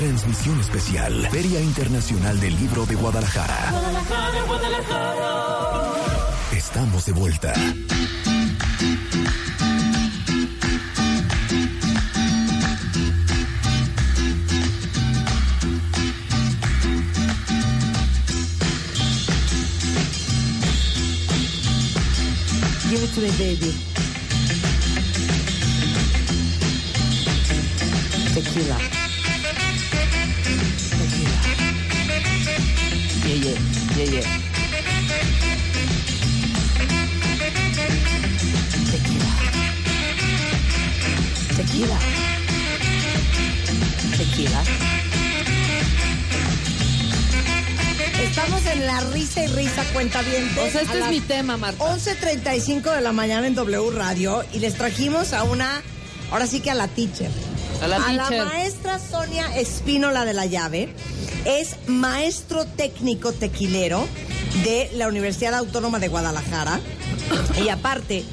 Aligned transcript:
Transmisión 0.00 0.58
especial. 0.60 1.28
Feria 1.30 1.60
Internacional 1.60 2.40
del 2.40 2.58
Libro 2.58 2.86
de 2.86 2.94
Guadalajara. 2.94 3.70
Estamos 6.56 7.04
de 7.04 7.12
vuelta. 7.12 7.52
Give 22.88 23.04
it 23.04 23.14
to 23.14 23.20
me, 23.20 23.30
baby. 23.32 23.76
Tequila. 28.32 29.09
Tequila. 41.70 41.98
Tequila. 44.18 44.62
Estamos 48.20 48.66
en 48.66 48.86
la 48.86 49.00
risa 49.12 49.44
y 49.44 49.46
risa 49.46 49.84
cuenta 49.92 50.20
bien. 50.22 50.50
O 50.58 50.68
sea, 50.68 50.82
este 50.82 50.98
es 50.98 51.08
mi 51.10 51.20
tema, 51.20 51.56
Marta. 51.56 51.84
11.35 51.84 52.92
de 52.96 53.00
la 53.02 53.12
mañana 53.12 53.46
en 53.46 53.54
W 53.54 53.90
Radio 53.92 54.42
y 54.52 54.58
les 54.58 54.74
trajimos 54.74 55.32
a 55.32 55.44
una, 55.44 55.80
ahora 56.32 56.48
sí 56.48 56.58
que 56.60 56.72
a 56.72 56.74
la 56.74 56.88
teacher. 56.88 57.30
A 57.82 57.86
la 57.86 57.98
teacher. 58.04 58.46
maestra 58.46 58.98
Sonia 58.98 59.56
Espínola 59.56 60.24
de 60.24 60.34
la 60.34 60.46
Llave. 60.46 60.92
Es 61.44 61.76
maestro 61.86 62.64
técnico 62.66 63.32
tequilero 63.32 64.08
de 64.64 64.90
la 64.94 65.06
Universidad 65.06 65.54
Autónoma 65.54 66.00
de 66.00 66.08
Guadalajara. 66.08 66.80
Y 67.64 67.68
aparte, 67.68 68.24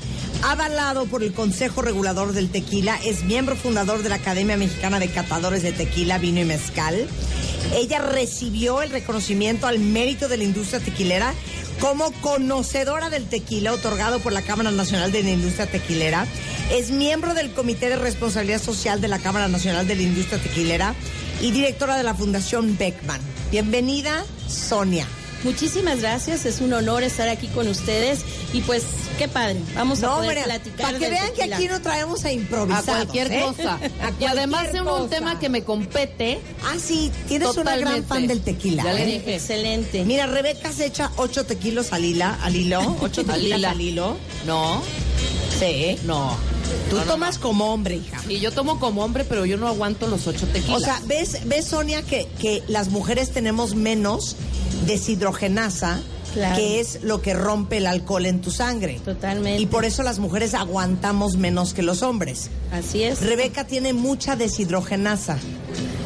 avalado 0.43 1.05
por 1.05 1.23
el 1.23 1.33
Consejo 1.33 1.81
Regulador 1.81 2.33
del 2.33 2.49
Tequila, 2.49 2.99
es 3.03 3.23
miembro 3.23 3.55
fundador 3.55 4.03
de 4.03 4.09
la 4.09 4.15
Academia 4.15 4.57
Mexicana 4.57 4.99
de 4.99 5.09
Catadores 5.09 5.63
de 5.63 5.71
Tequila, 5.71 6.17
Vino 6.17 6.39
y 6.39 6.45
Mezcal. 6.45 7.07
Ella 7.75 7.99
recibió 7.99 8.81
el 8.81 8.89
reconocimiento 8.89 9.67
al 9.67 9.79
mérito 9.79 10.27
de 10.27 10.37
la 10.37 10.43
industria 10.43 10.79
tequilera 10.79 11.33
como 11.79 12.11
conocedora 12.21 13.09
del 13.09 13.25
tequila 13.25 13.73
otorgado 13.73 14.19
por 14.19 14.33
la 14.33 14.41
Cámara 14.41 14.71
Nacional 14.71 15.11
de 15.11 15.23
la 15.23 15.31
Industria 15.31 15.67
Tequilera. 15.67 16.25
Es 16.71 16.89
miembro 16.89 17.33
del 17.33 17.51
Comité 17.51 17.89
de 17.89 17.97
Responsabilidad 17.97 18.61
Social 18.61 18.99
de 18.99 19.07
la 19.07 19.19
Cámara 19.19 19.47
Nacional 19.47 19.87
de 19.87 19.95
la 19.95 20.01
Industria 20.01 20.41
Tequilera 20.41 20.95
y 21.41 21.51
directora 21.51 21.97
de 21.97 22.03
la 22.03 22.15
Fundación 22.15 22.77
Beckman. 22.77 23.21
Bienvenida, 23.51 24.25
Sonia. 24.47 25.07
Muchísimas 25.43 25.99
gracias, 25.99 26.45
es 26.45 26.61
un 26.61 26.73
honor 26.73 27.03
estar 27.03 27.29
aquí 27.29 27.47
con 27.47 27.67
ustedes 27.67 28.21
y 28.53 28.61
pues 28.61 28.83
qué 29.17 29.27
padre, 29.27 29.59
vamos 29.75 30.03
a 30.03 30.15
poder 30.15 30.43
platicar. 30.43 30.85
para 30.85 30.99
que 30.99 31.09
vean 31.09 31.33
que 31.33 31.43
aquí 31.43 31.67
no 31.67 31.81
traemos 31.81 32.23
a 32.25 32.31
improvisar. 32.31 32.79
A 32.79 32.83
cualquier 33.05 33.41
cosa. 33.41 33.79
y 34.19 34.25
además 34.25 34.67
en 34.73 34.87
un 34.87 35.09
tema 35.09 35.39
que 35.39 35.49
me 35.49 35.63
compete. 35.63 36.39
Ah, 36.63 36.75
sí, 36.79 37.11
tienes 37.27 37.55
una 37.57 37.75
gran 37.77 38.03
fan 38.05 38.27
del 38.27 38.41
tequila. 38.41 38.83
Ya 38.83 38.93
le 38.93 39.03
¿eh? 39.03 39.05
dije. 39.19 39.35
Excelente. 39.35 40.05
Mira, 40.05 40.27
Rebeca 40.27 40.71
se 40.71 40.85
echa 40.85 41.11
ocho 41.17 41.45
tequilos 41.45 41.93
al, 41.93 42.05
hila, 42.05 42.37
al 42.41 42.55
hilo. 42.55 42.77
Ocho 43.01 43.21
Al 43.21 43.27
tequilas 43.27 43.71
al 43.71 43.81
hilo. 43.81 44.17
No, 44.45 44.81
Sí. 45.59 45.97
no. 46.03 46.37
Tú 46.89 46.97
No, 46.97 47.05
no, 47.05 47.11
tomas 47.11 47.37
como 47.37 47.73
hombre, 47.73 47.95
hija. 47.95 48.21
Y 48.29 48.39
yo 48.39 48.51
tomo 48.51 48.79
como 48.79 49.03
hombre, 49.03 49.23
pero 49.23 49.45
yo 49.45 49.57
no 49.57 49.67
aguanto 49.67 50.07
los 50.07 50.27
ocho 50.27 50.45
tequilas. 50.47 50.77
O 50.81 50.83
sea, 50.83 51.01
¿ves, 51.05 51.39
ves 51.45 51.65
Sonia, 51.67 52.01
que, 52.01 52.27
que 52.39 52.61
las 52.67 52.89
mujeres 52.89 53.31
tenemos 53.31 53.73
menos 53.73 54.35
deshidrogenasa, 54.85 56.01
Claro. 56.33 56.55
que 56.55 56.79
es 56.79 57.03
lo 57.03 57.21
que 57.21 57.33
rompe 57.33 57.77
el 57.77 57.87
alcohol 57.87 58.25
en 58.25 58.41
tu 58.41 58.51
sangre. 58.51 58.99
Totalmente. 59.03 59.61
Y 59.61 59.65
por 59.65 59.85
eso 59.85 60.03
las 60.03 60.19
mujeres 60.19 60.53
aguantamos 60.53 61.35
menos 61.37 61.73
que 61.73 61.81
los 61.81 62.01
hombres. 62.03 62.49
Así 62.71 63.03
es. 63.03 63.21
Rebeca 63.21 63.65
tiene 63.65 63.93
mucha 63.93 64.35
deshidrogenasa. 64.35 65.37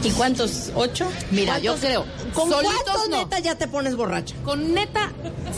¿Y 0.03 0.09
cuántos? 0.11 0.71
¿Ocho? 0.75 1.07
Mira, 1.31 1.59
yo 1.59 1.73
¿Cuántos- 1.73 1.79
creo. 1.89 2.05
¿Con 2.33 2.49
solitos 2.49 2.73
cuántos 2.83 3.09
no. 3.09 3.17
neta 3.17 3.39
ya 3.39 3.55
te 3.55 3.67
pones 3.67 3.95
borracha? 3.95 4.35
Con 4.43 4.73
neta, 4.73 5.11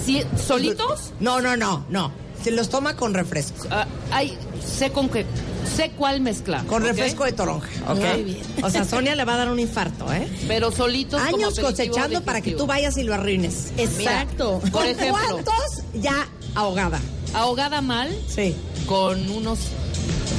si- 0.06 0.24
solitos, 0.46 1.14
No, 1.20 1.40
no, 1.42 1.56
no, 1.56 1.86
no. 1.90 2.12
Se 2.44 2.52
los 2.52 2.68
toma 2.70 2.96
con 2.98 3.14
refresco. 3.14 3.68
ah, 3.72 3.88
ay, 4.12 4.38
sé 4.66 4.92
con 4.92 5.08
qué, 5.10 5.26
sé 5.74 5.92
cuál 5.98 6.22
mezclar. 6.22 6.66
Con 6.66 6.84
refresco 6.84 7.26
de 7.26 7.34
toronja, 7.34 7.68
¿ok? 7.90 7.98
Muy 8.00 8.24
bien. 8.24 8.42
O 8.64 8.70
sea, 8.70 8.86
Sonia 8.86 9.16
le 9.16 9.26
va 9.26 9.34
a 9.34 9.38
dar 9.38 9.50
un 9.50 9.60
infarto, 9.60 10.12
¿eh? 10.14 10.28
Pero 10.48 10.72
solitos 10.72 11.20
Años 11.22 11.60
cosechando 11.60 12.24
para 12.24 12.42
que 12.42 12.52
tú 12.52 12.66
vayas 12.66 12.98
y 12.98 13.04
lo 13.04 13.14
arruines. 13.14 13.72
Exacto. 13.78 14.60
Por 14.60 14.72
¿Con 14.72 14.86
ejemplo. 14.88 15.12
cuántos 15.30 15.84
ya 15.94 16.28
ahogada? 16.56 17.00
Ahogada 17.34 17.82
mal 17.82 18.10
Sí. 18.28 18.56
con 18.86 19.30
unos 19.32 19.60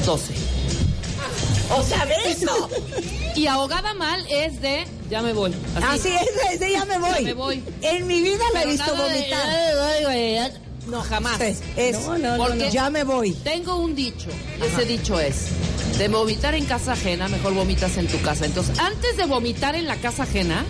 12. 0.06 0.32
O 1.76 1.82
sea, 1.82 2.04
de 2.06 2.14
eso. 2.30 2.68
Y 3.34 3.46
ahogada 3.46 3.94
mal 3.94 4.24
es 4.30 4.60
de 4.60 4.84
ya 5.10 5.22
me 5.22 5.32
voy. 5.32 5.52
Así 5.90 6.08
es, 6.08 6.52
es 6.52 6.60
de 6.60 6.70
ya 6.72 6.84
me 6.84 6.98
voy. 6.98 7.10
Ya 7.14 7.20
me 7.22 7.32
voy. 7.32 7.62
En 7.82 8.06
mi 8.06 8.20
vida 8.22 8.44
la 8.52 8.62
he 8.62 8.66
visto 8.66 8.94
nada 8.94 9.08
de, 9.08 9.14
vomitar. 9.14 9.46
"Ya 9.46 9.56
me 9.56 9.80
voy, 9.80 10.04
güey, 10.04 10.34
ya". 10.34 10.50
No, 10.86 11.00
jamás. 11.02 11.40
Es, 11.40 11.60
es, 11.76 11.94
No, 12.06 12.18
no, 12.18 12.36
no, 12.36 12.44
Porque 12.44 12.64
no. 12.66 12.70
ya 12.70 12.90
me 12.90 13.04
voy. 13.04 13.32
tengo 13.32 13.76
un 13.76 13.94
dicho. 13.94 14.28
Ese 14.62 14.84
dicho 14.84 15.18
es, 15.18 15.46
de 15.98 16.08
vomitar 16.08 16.54
en 16.54 16.64
casa 16.66 16.92
ajena, 16.92 17.28
mejor 17.28 17.54
vomitas 17.54 17.96
en 17.96 18.06
tu 18.06 18.20
casa. 18.20 18.44
Entonces, 18.46 18.78
antes 18.78 19.16
de 19.16 19.24
vomitar 19.26 19.74
en 19.76 19.86
la 19.86 19.96
casa 19.96 20.24
ajena, 20.24 20.64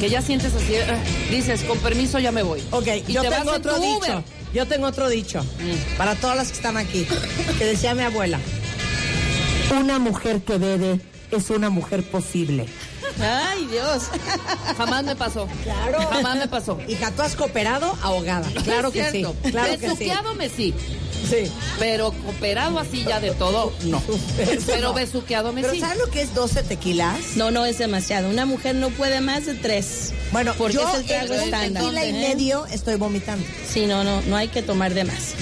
que 0.00 0.08
ya 0.10 0.22
sientes 0.22 0.52
así, 0.54 0.74
ah, 0.76 0.96
dices, 1.30 1.62
con 1.62 1.78
permiso 1.78 2.18
ya 2.18 2.32
me 2.32 2.42
voy. 2.42 2.62
Ok, 2.70 2.86
y 3.06 3.12
yo 3.12 3.22
te 3.22 3.28
tengo 3.28 3.44
vas 3.44 3.54
en 3.56 3.60
otro 3.60 3.74
tu 3.76 3.80
dicho. 3.82 3.98
Uber. 3.98 4.24
Yo 4.52 4.66
tengo 4.66 4.86
otro 4.88 5.08
dicho. 5.08 5.42
Mm. 5.42 5.96
Para 5.96 6.14
todas 6.16 6.36
las 6.36 6.48
que 6.48 6.54
están 6.54 6.76
aquí. 6.76 7.06
Que 7.58 7.64
decía 7.66 7.94
mi 7.94 8.02
abuela. 8.02 8.40
Una 9.78 9.98
mujer 10.00 10.40
que 10.42 10.58
bebe 10.58 11.00
es 11.30 11.50
una 11.50 11.70
mujer 11.70 12.02
posible. 12.02 12.66
Ay, 13.22 13.66
Dios. 13.66 14.04
Jamás 14.76 15.04
me 15.04 15.16
pasó. 15.16 15.48
Claro. 15.62 15.98
Jamás 16.10 16.36
me 16.38 16.48
pasó. 16.48 16.78
Hija, 16.88 17.10
tú 17.12 17.22
has 17.22 17.36
cooperado 17.36 17.96
ahogada. 18.02 18.48
Claro 18.64 18.90
que 18.90 19.10
sí. 19.10 19.24
Claro 19.50 19.72
que 19.72 19.78
sí. 19.78 19.86
Besuqueado 19.86 20.34
me 20.34 20.48
sí. 20.48 20.74
Sí. 21.28 21.50
Pero 21.78 22.12
cooperado 22.12 22.78
así 22.78 23.04
ya 23.04 23.20
de 23.20 23.32
todo, 23.32 23.72
no. 23.84 24.02
Pero 24.66 24.88
no. 24.88 24.94
besuqueado 24.94 25.52
me 25.52 25.60
Pero 25.60 25.74
sí. 25.74 25.80
¿sabes 25.80 25.98
lo 25.98 26.10
que 26.10 26.22
es 26.22 26.34
12 26.34 26.62
tequilas? 26.62 27.36
No, 27.36 27.50
no 27.50 27.66
es 27.66 27.78
demasiado. 27.78 28.28
Una 28.30 28.46
mujer 28.46 28.74
no 28.74 28.88
puede 28.90 29.20
más 29.20 29.46
de 29.46 29.54
tres. 29.54 30.12
Bueno, 30.32 30.54
porque 30.56 30.74
yo 30.74 30.88
es 30.88 31.00
el 31.00 31.06
trago 31.06 31.34
estándar. 31.34 31.82
tequila 31.82 32.04
y 32.06 32.08
¿eh? 32.10 32.28
medio 32.28 32.66
estoy 32.66 32.94
vomitando. 32.96 33.44
Sí, 33.68 33.86
no, 33.86 34.02
no, 34.02 34.22
no 34.22 34.36
hay 34.36 34.48
que 34.48 34.62
tomar 34.62 34.94
de 34.94 35.04
más. 35.04 35.34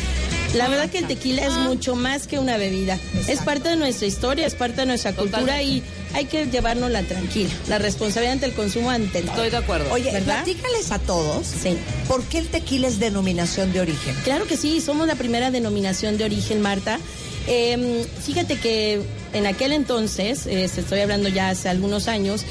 La 0.54 0.68
verdad 0.68 0.88
que 0.88 0.98
el 0.98 1.06
tequila 1.06 1.44
es 1.46 1.52
mucho 1.52 1.94
más 1.94 2.26
que 2.26 2.38
una 2.38 2.56
bebida. 2.56 2.98
Es 3.26 3.40
parte 3.40 3.68
de 3.68 3.76
nuestra 3.76 4.06
historia, 4.06 4.46
es 4.46 4.54
parte 4.54 4.80
de 4.80 4.86
nuestra 4.86 5.12
cultura 5.12 5.40
Totalmente. 5.40 5.64
y 5.64 5.82
hay 6.14 6.24
que 6.26 6.46
llevárnosla 6.46 7.02
tranquila. 7.02 7.50
La 7.68 7.78
responsabilidad 7.78 8.34
ante 8.34 8.46
el 8.46 8.52
consumo 8.54 8.90
ante 8.90 9.20
todo. 9.22 9.32
Estoy 9.32 9.50
de 9.50 9.56
acuerdo. 9.56 9.92
Oye, 9.92 10.12
¿Verdad? 10.12 10.44
platícales 10.44 10.90
a 10.90 10.98
todos. 10.98 11.46
Sí. 11.46 11.76
¿Por 12.06 12.22
qué 12.24 12.38
el 12.38 12.48
tequila 12.48 12.88
es 12.88 12.98
denominación 12.98 13.72
de 13.72 13.80
origen? 13.80 14.14
Claro 14.24 14.46
que 14.46 14.56
sí, 14.56 14.80
somos 14.80 15.06
la 15.06 15.14
primera 15.14 15.50
denominación 15.50 16.18
de 16.18 16.24
origen, 16.24 16.60
Marta. 16.60 16.98
Eh, 17.46 18.06
fíjate 18.24 18.58
que 18.58 19.00
en 19.32 19.46
aquel 19.46 19.72
entonces, 19.72 20.46
eh, 20.46 20.68
se 20.68 20.80
estoy 20.80 21.00
hablando 21.00 21.28
ya 21.28 21.48
hace 21.48 21.68
algunos 21.68 22.08
años, 22.08 22.44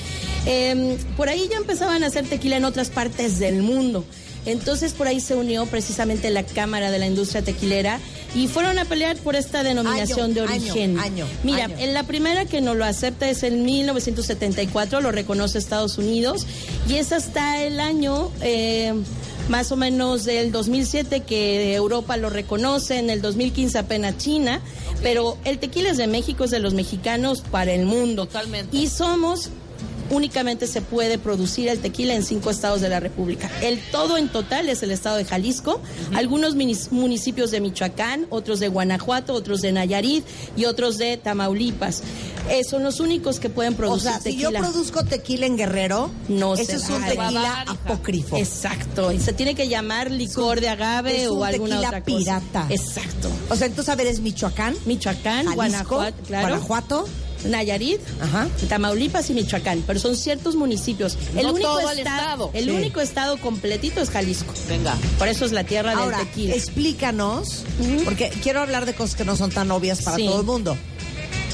eh, 0.46 0.98
por 1.16 1.30
ahí 1.30 1.48
ya 1.52 1.58
empezaban 1.58 2.04
a 2.04 2.08
hacer 2.08 2.28
tequila 2.28 2.58
en 2.58 2.66
otras 2.66 2.90
partes 2.90 3.38
del 3.40 3.62
mundo. 3.62 4.06
Entonces 4.48 4.94
por 4.94 5.08
ahí 5.08 5.20
se 5.20 5.36
unió 5.36 5.66
precisamente 5.66 6.30
la 6.30 6.44
Cámara 6.44 6.90
de 6.90 7.00
la 7.00 7.06
Industria 7.06 7.42
Tequilera 7.42 8.00
y 8.38 8.48
fueron 8.48 8.78
a 8.78 8.86
pelear 8.86 9.18
por 9.18 9.36
esta 9.36 9.64
denominación 9.64 10.26
Año, 10.26 10.34
de 10.34 10.42
origen. 10.42 11.00
año, 11.00 11.26
Mira, 11.44 11.66
año. 11.66 11.76
en 11.80 11.94
la 11.94 12.04
primera 12.04 12.46
que 12.46 12.62
nos 12.62 12.76
lo 12.76 12.86
acepta 12.86 13.28
es 13.28 13.42
en 13.42 13.66
1974, 13.66 15.02
lo 15.02 15.12
reconoce 15.12 15.58
Estados 15.58 15.98
Unidos 15.98 16.46
y 16.88 16.96
es 16.96 17.12
hasta 17.12 17.64
el 17.64 17.80
año 17.80 18.32
eh, 18.42 18.94
más 19.50 19.72
o 19.72 19.76
menos 19.76 20.24
del 20.26 20.52
2007 20.52 21.22
que 21.22 21.74
Europa 21.74 22.16
lo 22.18 22.30
reconoce, 22.30 23.00
en 23.00 23.10
el 23.10 23.22
2015 23.22 23.78
apenas 23.80 24.18
China, 24.18 24.62
Pero 25.02 25.38
el 25.44 25.58
tequila 25.58 25.92
es 25.92 25.98
de 25.98 26.08
México, 26.08 26.44
es 26.44 26.52
de 26.52 26.60
los 26.60 26.74
mexicanos 26.74 27.42
para 27.42 27.72
el 27.74 27.86
mundo. 27.86 28.26
Totalmente. 28.26 28.76
Y 28.76 28.88
somos 28.88 29.50
únicamente 30.10 30.68
se 30.68 30.82
puede 30.82 31.18
producir 31.18 31.68
el 31.68 31.80
tequila 31.80 32.14
en 32.14 32.24
cinco 32.24 32.50
estados 32.50 32.80
de 32.82 32.88
la 32.90 33.00
República. 33.00 33.50
El 33.62 33.80
todo 33.92 34.18
en 34.18 34.30
total 34.30 34.70
es 34.70 34.82
el 34.84 34.92
estado 34.92 35.18
de 35.18 35.26
Jalisco, 35.26 35.82
algunos 36.16 36.56
municipios 36.92 37.52
de 37.52 37.60
Michoacán, 37.60 38.26
otros 38.30 38.60
de 38.60 38.70
Guanajuato, 38.70 39.34
otros 39.34 39.62
de 39.62 39.72
Nayarit 39.74 40.26
y 40.56 40.66
otros 40.66 40.98
de 40.98 41.18
Tamaulipas. 41.18 42.04
Eh, 42.50 42.64
son 42.64 42.84
los 42.84 43.02
únicos 43.02 43.40
que 43.42 43.50
pueden 43.50 43.74
O 43.74 43.78
producir 43.78 44.10
sea, 44.12 44.22
si 44.22 44.38
yo 44.38 44.50
tequila. 44.50 44.60
produzco 44.62 45.04
tequila 45.04 45.46
en 45.46 45.58
Guerrero, 45.58 46.10
No 46.30 46.54
ese 46.54 46.66
se 46.66 46.76
es 46.78 46.90
un 46.90 47.04
tequila 47.04 47.66
apócrifo. 47.68 48.38
Exacto, 48.38 49.12
y 49.12 49.20
se 49.20 49.34
tiene 49.34 49.54
que 49.56 49.68
llamar 49.68 50.10
licor 50.12 50.62
de 50.62 50.70
agave 50.70 51.24
es 51.24 51.30
un 51.30 51.40
o 51.40 51.44
alguna 51.44 51.82
tequila 51.82 51.88
otra 51.90 52.02
cosa. 52.04 52.18
pirata. 52.18 52.68
Exacto. 52.70 53.30
O 53.50 53.56
sea, 53.58 53.68
entonces, 53.68 53.90
a 53.92 53.96
ver, 53.96 54.08
es 54.08 54.22
Michoacán, 54.22 54.76
Michoacán, 54.86 55.46
Jalisco, 55.48 55.56
Guanajuato, 55.56 56.24
claro. 56.26 56.48
Guanajuato. 56.48 57.06
Nayarit, 57.46 58.00
Ajá. 58.22 58.48
Tamaulipas 58.68 59.30
y 59.30 59.34
Michoacán, 59.34 59.84
pero 59.86 60.00
son 60.00 60.16
ciertos 60.16 60.56
municipios. 60.56 61.18
El 61.36 61.44
No 61.48 61.54
único 61.54 61.68
todo 61.70 61.92
el 61.92 62.00
esta- 62.00 62.18
estado. 62.18 62.52
el 62.54 62.66
Sí. 62.66 62.70
único 62.72 63.02
estado 63.02 63.38
completito 63.38 64.02
es 64.02 64.10
Jalisco. 64.10 64.54
Venga. 64.68 64.96
Por 65.18 65.28
eso 65.28 65.46
es 65.46 65.52
la 65.52 65.64
tierra 65.64 65.94
Ahora, 65.94 66.18
del 66.20 66.28
tequila. 66.28 66.56
explícanos, 66.56 67.64
porque 68.06 68.30
quiero 68.42 68.62
hablar 68.62 68.86
de 68.86 68.94
cosas 68.94 69.16
que 69.16 69.26
no 69.26 69.36
son 69.36 69.52
tan 69.52 69.70
obvias 69.72 70.02
para 70.02 70.18
Sí. 70.18 70.26
todo 70.26 70.40
el 70.42 70.46
mundo. 70.46 70.78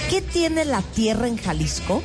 ¿Qué 0.10 0.22
tiene 0.22 0.66
la 0.66 0.82
tierra 0.82 1.28
en 1.28 1.38
Jalisco 1.38 2.04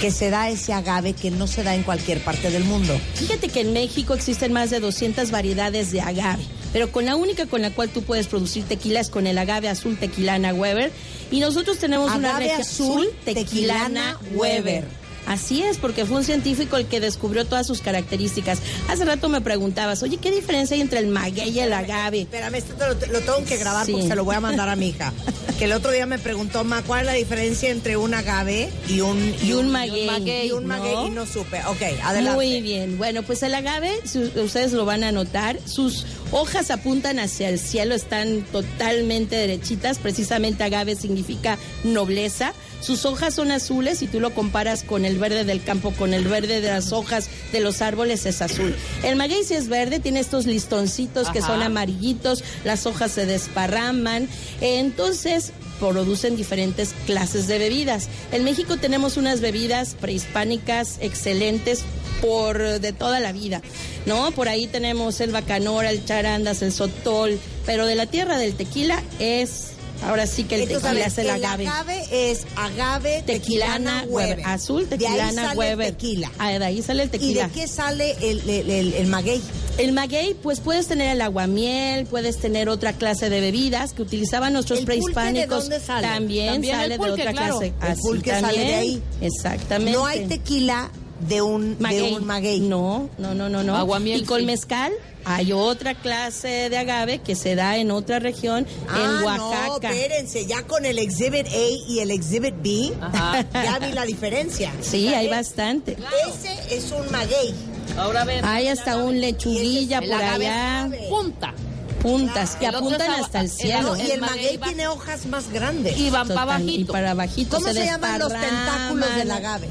que 0.00 0.10
se 0.10 0.30
da 0.30 0.48
ese 0.50 0.72
agave 0.72 1.12
que 1.14 1.30
no 1.30 1.46
se 1.46 1.62
da 1.62 1.74
en 1.74 1.82
cualquier 1.84 2.22
parte 2.22 2.50
del 2.50 2.64
mundo? 2.64 2.98
Fíjate 3.14 3.48
que 3.48 3.60
en 3.60 3.72
México 3.72 4.14
existen 4.14 4.52
más 4.52 4.70
de 4.70 4.80
200 4.80 5.30
variedades 5.30 5.90
de 5.92 6.00
agave, 6.00 6.42
pero 6.72 6.90
con 6.92 7.04
la 7.06 7.16
única 7.16 7.46
con 7.46 7.62
la 7.62 7.70
cual 7.70 7.88
tú 7.90 8.02
puedes 8.02 8.26
producir 8.26 8.64
tequila 8.64 9.00
es 9.00 9.10
con 9.10 9.26
el 9.26 9.38
agave 9.38 9.68
azul 9.68 9.96
tequilana 9.98 10.54
Weber. 10.54 10.90
Y 11.30 11.40
nosotros 11.40 11.78
tenemos 11.78 12.14
una 12.14 12.30
Agave 12.30 12.44
región 12.46 12.60
azul 12.62 13.10
tequilana 13.24 14.16
tequilana 14.16 14.18
Weber. 14.34 15.00
Así 15.26 15.62
es, 15.62 15.76
porque 15.76 16.06
fue 16.06 16.16
un 16.16 16.24
científico 16.24 16.76
el 16.76 16.86
que 16.86 16.98
descubrió 16.98 17.44
todas 17.44 17.64
sus 17.66 17.82
características. 17.82 18.58
Hace 18.88 19.04
rato 19.04 19.28
me 19.28 19.40
preguntabas, 19.40 20.02
oye, 20.02 20.16
¿qué 20.16 20.30
diferencia 20.32 20.74
hay 20.74 20.80
entre 20.80 20.98
el 20.98 21.06
maguey 21.08 21.50
y 21.50 21.60
el 21.60 21.72
agave? 21.72 22.22
Espérame, 22.22 22.54
esto 22.56 22.74
te 22.74 22.86
lo, 23.06 23.12
lo 23.12 23.20
tengo 23.20 23.44
que 23.44 23.56
grabar 23.58 23.86
Sí. 23.86 23.92
porque 23.92 24.08
se 24.08 24.16
lo 24.16 24.24
voy 24.24 24.34
a 24.34 24.40
mandar 24.40 24.68
a 24.68 24.76
mi 24.76 24.88
hija. 24.88 25.12
Que 25.60 25.66
el 25.66 25.72
otro 25.72 25.90
día 25.90 26.06
me 26.06 26.18
preguntó, 26.18 26.64
Ma, 26.64 26.80
¿cuál 26.82 27.00
es 27.00 27.06
la 27.06 27.12
diferencia 27.12 27.68
entre 27.68 27.98
un 27.98 28.14
agave 28.14 28.70
y 28.88 29.02
un, 29.02 29.34
Y 29.42 29.52
un 29.52 29.70
maguey. 29.70 30.06
maguey, 30.06 30.48
Y 30.48 30.52
un 30.52 30.64
maguey 30.64 30.94
¿no? 30.94 31.06
y 31.08 31.10
no 31.10 31.26
supe. 31.26 31.60
Ok, 31.66 31.82
adelante. 32.02 32.34
Muy 32.34 32.62
bien. 32.62 32.96
Bueno, 32.96 33.22
pues 33.22 33.42
el 33.42 33.54
agave, 33.54 33.92
si 34.04 34.20
ustedes 34.20 34.72
lo 34.72 34.86
van 34.86 35.04
a 35.04 35.12
notar, 35.12 35.58
sus 35.66 36.06
hojas 36.32 36.70
apuntan 36.70 37.18
hacia 37.18 37.48
el 37.48 37.58
cielo, 37.58 37.94
están 37.94 38.42
totalmente 38.52 39.36
derechitas. 39.36 39.98
Precisamente 39.98 40.64
agave 40.64 40.96
significa 40.96 41.58
nobleza. 41.84 42.52
Sus 42.80 43.04
hojas 43.04 43.34
son 43.34 43.50
azules, 43.50 43.98
si 43.98 44.06
tú 44.06 44.20
lo 44.20 44.32
comparas 44.32 44.84
con 44.84 45.04
el 45.04 45.18
verde 45.18 45.44
del 45.44 45.62
campo, 45.62 45.92
con 45.92 46.14
el 46.14 46.26
verde 46.26 46.60
de 46.60 46.68
las 46.68 46.92
hojas 46.92 47.28
de 47.52 47.60
los 47.60 47.82
árboles, 47.82 48.24
es 48.24 48.40
azul. 48.40 48.74
El 49.04 49.16
maguey 49.16 49.44
sí 49.44 49.54
es 49.54 49.68
verde, 49.68 50.00
tiene 50.00 50.20
estos 50.20 50.46
listoncitos 50.46 51.28
que 51.28 51.42
son 51.42 51.62
amarillitos, 51.62 52.42
las 52.64 52.86
hojas 52.86 53.12
se 53.12 53.26
desparraman. 53.26 54.28
Entonces, 54.62 55.52
producen 55.78 56.36
diferentes 56.36 56.94
clases 57.06 57.48
de 57.48 57.58
bebidas. 57.58 58.08
En 58.32 58.44
México 58.44 58.76
tenemos 58.76 59.16
unas 59.16 59.40
bebidas 59.40 59.96
prehispánicas 59.98 60.98
excelentes 61.00 61.84
por 62.20 62.80
de 62.80 62.92
toda 62.92 63.20
la 63.20 63.32
vida, 63.32 63.62
¿no? 64.06 64.30
Por 64.32 64.48
ahí 64.48 64.66
tenemos 64.66 65.20
el 65.20 65.30
bacanora, 65.32 65.90
el 65.90 66.04
charandas, 66.04 66.62
el 66.62 66.72
sotol, 66.72 67.38
pero 67.66 67.86
de 67.86 67.94
la 67.94 68.06
tierra 68.06 68.38
del 68.38 68.54
tequila 68.54 69.02
es 69.18 69.68
ahora 70.02 70.26
sí 70.26 70.44
que 70.44 70.54
el 70.54 70.62
Entonces, 70.62 70.82
tequila 70.82 70.98
ver, 70.98 71.08
es 71.08 71.18
el 71.18 71.30
agave. 71.30 72.30
es 72.30 72.46
agave 72.56 73.22
Tequilana 73.26 74.04
Weber, 74.08 74.40
azul 74.46 74.88
De 74.88 74.94
ahí 74.94 74.98
tequilana 74.98 75.48
sale 75.54 75.70
el 75.72 75.78
tequila. 75.78 76.32
Ah, 76.38 76.50
de 76.58 76.64
ahí 76.64 76.82
sale 76.82 77.02
el 77.02 77.08
¿Y 77.08 77.12
tequila. 77.12 77.46
de 77.48 77.52
qué 77.52 77.68
sale 77.68 78.16
el, 78.22 78.48
el, 78.48 78.70
el- 78.70 78.94
el 78.94 79.06
maguey? 79.08 79.42
El 79.78 79.92
maguey, 79.92 80.34
pues 80.34 80.60
puedes 80.60 80.86
tener 80.88 81.10
el 81.10 81.20
aguamiel, 81.22 82.04
puedes 82.06 82.38
tener 82.38 82.68
otra 82.68 82.92
clase 82.94 83.30
de 83.30 83.40
bebidas 83.40 83.92
que 83.92 84.02
utilizaban 84.02 84.52
nuestros 84.52 84.80
¿El 84.80 84.84
pulque 84.86 84.98
de 85.00 85.04
prehispánicos. 85.04 85.60
dónde 85.68 85.80
sale? 85.80 86.06
También, 86.06 86.52
También 86.54 86.74
el 86.76 86.80
sale 86.82 86.96
pulque, 86.96 87.12
de 87.16 87.20
otra 87.22 87.32
claro. 87.32 87.58
clase. 87.58 87.74
El 87.82 87.88
Así 87.92 88.02
pulque 88.02 88.30
sale 88.30 88.58
de 88.64 88.74
ahí. 88.74 89.02
Exactamente. 89.20 89.92
No 89.98 90.06
hay 90.06 90.26
tequila 90.26 90.90
de 91.28 91.42
un 91.42 91.76
maguey. 91.80 92.10
de 92.12 92.16
un 92.18 92.26
maguey. 92.26 92.60
No, 92.60 93.08
no, 93.18 93.34
no, 93.34 93.48
no, 93.48 93.62
no. 93.62 93.76
Aguamiel, 93.76 94.22
y 94.22 94.24
con 94.24 94.40
sí. 94.40 94.46
mezcal 94.46 94.92
hay 95.24 95.52
otra 95.52 95.94
clase 95.94 96.70
de 96.70 96.78
agave 96.78 97.18
que 97.18 97.34
se 97.34 97.54
da 97.54 97.76
en 97.76 97.90
otra 97.90 98.18
región, 98.20 98.66
Ah, 98.88 98.98
en 99.04 99.20
no, 99.20 99.26
Oaxaca. 99.26 99.90
espérense, 99.92 100.46
ya 100.46 100.62
con 100.66 100.84
el 100.86 100.98
Exhibit 100.98 101.46
A 101.46 101.88
y 101.88 102.00
el 102.00 102.10
Exhibit 102.10 102.54
B, 102.62 102.92
Ajá. 103.00 103.44
ya 103.52 103.78
vi 103.78 103.92
la 103.92 104.04
diferencia. 104.04 104.72
sí, 104.80 105.08
hay 105.08 105.28
bastante. 105.28 105.96
Ese 106.28 106.74
es 106.76 106.90
un 106.92 107.10
maguey. 107.12 107.54
Ahora 107.98 108.22
a 108.22 108.24
ver. 108.24 108.44
Hay 108.44 108.68
hasta 108.68 108.96
un 108.96 109.20
lechuguilla 109.20 110.00
por 110.00 110.12
allá, 110.14 110.88
punta. 111.10 111.52
puntas, 112.00 112.56
que 112.56 112.66
apuntan 112.66 113.10
hasta 113.10 113.40
el 113.40 113.46
el 113.46 113.50
cielo. 113.52 113.82
No, 113.94 113.96
y 113.96 114.02
el 114.02 114.10
el 114.12 114.20
maguey 114.20 114.36
maguey 114.42 114.56
va- 114.56 114.66
tiene 114.68 114.88
hojas 114.88 115.26
más 115.26 115.50
grandes. 115.52 115.98
Y 115.98 116.08
van 116.08 116.28
para 116.28 116.44
bajito. 116.46 116.80
Y 116.80 116.84
para 116.84 117.14
bajito. 117.14 117.56
¿Cómo 117.56 117.68
se, 117.72 117.84
llaman 117.84 118.18
los 118.20 118.32
tentáculos 118.32 119.16
del 119.16 119.30
agave? 119.32 119.68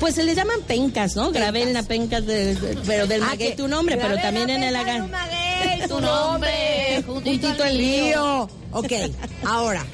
Pues 0.00 0.14
se 0.14 0.22
les 0.24 0.34
llaman 0.34 0.62
pencas, 0.66 1.14
¿no? 1.14 1.30
Grabé 1.30 1.62
en 1.62 1.74
la 1.74 1.82
penca, 1.82 2.20
de- 2.22 2.54
de- 2.54 2.78
pero 2.86 3.06
del 3.06 3.22
Ah, 3.22 3.26
maguey 3.26 3.54
tu 3.54 3.68
nombre, 3.68 3.96
pero 3.98 4.16
también 4.16 4.48
en 4.50 4.62
el 4.62 4.72
maguey, 4.74 5.86
Tu 5.88 6.00
nombre, 6.00 7.02
juntito 7.06 7.64
el. 7.64 7.78
Mío. 7.78 8.48
Ok, 8.72 8.92
ahora. 9.44 9.84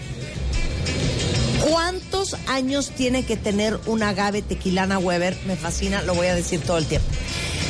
¿Cuántos 1.68 2.36
años 2.48 2.90
tiene 2.90 3.24
que 3.24 3.36
tener 3.36 3.78
un 3.86 4.02
agave 4.02 4.42
tequilana 4.42 4.98
Weber? 4.98 5.36
Me 5.46 5.56
fascina, 5.56 6.02
lo 6.02 6.14
voy 6.14 6.28
a 6.28 6.34
decir 6.34 6.60
todo 6.60 6.78
el 6.78 6.86
tiempo. 6.86 7.08